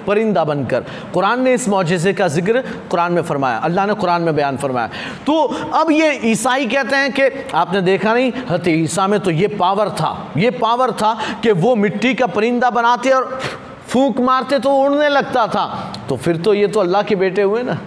परिंदा 0.01 0.43
बनकर। 0.43 0.85
कुरान 1.13 1.41
ने 1.43 1.53
इस 1.53 1.67
मुजज़े 1.69 2.13
का 2.13 2.27
ज़िक्र 2.29 2.61
कुरान 2.91 3.13
में 3.13 3.21
फरमाया। 3.23 3.57
अल्लाह 3.59 3.85
ने 3.85 3.93
कुरान 3.95 4.21
में 4.21 4.35
बयान 4.35 4.57
फरमाया। 4.57 4.89
तो 5.25 5.41
अब 5.73 5.91
ये 5.91 6.11
ईसाई 6.31 6.67
कहते 6.67 6.95
हैं 6.95 7.11
कि 7.11 7.29
आपने 7.53 7.81
देखा 7.83 8.13
नहीं 8.13 8.31
हत 8.49 8.67
ईसा 8.67 9.07
में 9.07 9.19
तो 9.19 9.31
ये 9.31 9.47
पावर 9.49 9.89
था, 9.91 10.31
ये 10.37 10.49
पावर 10.51 10.91
था 10.93 11.13
कि 11.43 11.51
वो 11.53 11.75
मिट्टी 11.77 12.13
का 12.13 12.27
परिंदा 12.29 12.69
बनाते 12.71 13.09
और 13.11 13.39
फूंक 13.87 14.19
मारते 14.21 14.59
तो 14.59 14.75
उड़ने 14.75 15.07
लगता 15.09 15.47
था। 15.47 15.65
तो 16.09 16.15
फिर 16.17 16.37
तो 16.37 16.53
ये 16.53 16.67
तो 16.67 16.79
अल्लाह 16.79 17.01
के 17.03 17.15
बेटे 17.15 17.41
हुए 17.41 17.63
ना। 17.63 17.77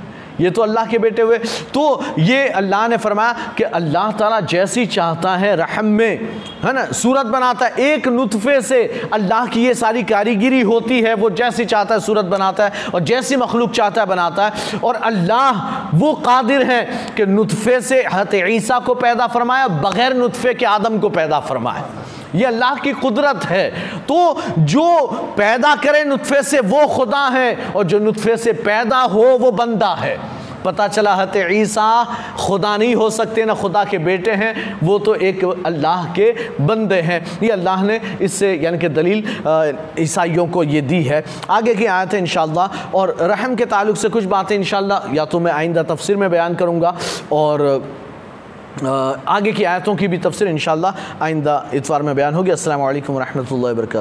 ये 0.40 0.50
तो 0.50 0.62
अल्लाह 0.62 0.86
के 0.86 0.98
बेटे 0.98 1.22
हुए। 1.22 1.38
तो 1.74 2.04
ये 2.18 2.48
अल्लाह 2.50 2.86
ने 2.88 2.96
फरमाया 2.96 3.52
कि 3.58 3.64
अल्लाह 3.64 4.10
ताला 4.12 4.40
जैसी 4.42 4.86
चाहता 4.88 5.36
है 5.36 5.54
रहम 5.56 5.86
में, 5.86 6.18
है 6.64 6.72
ना? 6.72 6.84
सूरत 6.94 7.26
बनाता 7.26 7.66
है, 7.66 7.72
एक 7.84 8.08
नुतफ़े 8.08 8.60
से 8.62 8.82
अल्लाह 9.12 9.46
की 9.46 9.64
ये 9.64 9.74
सारी 9.74 10.02
कारीगिरी 10.04 10.60
होती 10.62 11.00
है, 11.02 11.14
वो 11.14 11.30
जैसी 11.32 11.64
चाहता 11.64 11.94
है 11.94 12.00
सूरत 12.00 12.24
बनाता 12.26 12.64
है 12.64 12.86
और 12.94 13.00
जैसी 13.02 13.36
मखलूक 13.36 13.72
चाहता 13.72 14.00
है 14.00 14.06
बनाता 14.06 14.46
है। 14.46 14.78
और 14.80 14.94
अल्लाह 15.04 15.96
वो 15.96 16.12
कादिर 16.24 16.62
है 16.62 16.82
कि 17.16 17.26
नुतफ़े 17.26 17.80
से 17.82 18.02
हत 18.04 18.34
ईसा 18.34 18.78
को 18.80 18.94
पैदा 18.96 19.26
फरमाया, 19.26 19.68
बग़ैर 19.68 20.14
नुतफ़े 20.14 20.54
के 20.54 20.66
आदम 20.66 20.98
को 20.98 21.08
पैदा 21.10 21.40
फरमाए 21.42 21.82
ये 22.34 22.44
अल्लाह 22.44 22.74
की 22.76 22.92
कुदरत 22.94 23.44
है। 23.46 23.70
तो 24.02 24.16
जो 24.60 24.86
पैदा 25.36 25.74
करे 25.76 26.04
नुतफे 26.04 26.42
से 26.42 26.60
वो 26.62 26.86
खुदा 26.88 27.26
है 27.30 27.54
और 27.66 27.84
जो 27.84 27.98
नुतफे 28.00 28.36
से 28.36 28.52
पैदा 28.54 29.00
हो 29.10 29.24
वो 29.38 29.50
बंदा 29.52 29.94
है। 29.96 30.16
पता 30.64 30.86
चला 30.88 31.14
हत 31.14 31.36
ईसा 31.36 31.86
खुदा 32.38 32.76
नहीं 32.76 32.94
हो 32.94 33.08
सकते, 33.10 33.44
ना 33.44 33.54
खुदा 33.54 33.82
के 33.84 33.98
बेटे 33.98 34.30
हैं, 34.32 34.78
वो 34.82 34.98
तो 34.98 35.14
एक 35.16 35.44
अल्लाह 35.44 36.04
के 36.14 36.30
बंदे 36.60 37.00
हैं। 37.00 37.20
ये 37.42 37.50
अल्लाह 37.50 37.82
ने 37.82 38.00
इससे, 38.22 38.52
यानी 38.54 38.78
कि 38.78 38.88
दलील 38.88 39.24
ईसाइयों 40.00 40.46
को 40.48 40.62
ये 40.64 40.80
दी 40.82 41.02
है। 41.02 41.22
आगे 41.50 41.74
की 41.74 41.86
आयत 41.86 42.14
है 42.14 42.18
इन 42.18 42.26
और 42.94 43.14
रहम 43.22 43.54
के 43.56 43.64
ताल्लुक 43.66 43.96
से 43.96 44.08
कुछ 44.08 44.24
बातें 44.26 44.56
इन 44.56 44.64
या 45.14 45.24
तो 45.24 45.40
मैं 45.40 45.52
आइंदा 45.52 45.82
तफसर 45.84 46.16
में 46.16 46.30
बयान 46.30 46.54
करूँगा, 46.54 46.94
और 47.32 47.60
आगे 48.82 49.52
की 49.52 49.64
आयतों 49.64 49.94
की 49.96 50.08
भी 50.08 50.18
तफसर 50.18 50.46
इन 50.46 50.58
आइंदा 51.22 51.70
इतवार 51.74 52.02
में 52.02 52.14
बयान 52.16 52.34
होगी। 52.34 52.50
असल 52.50 52.72
वरहमल 53.14 53.44
वर्का 53.72 54.00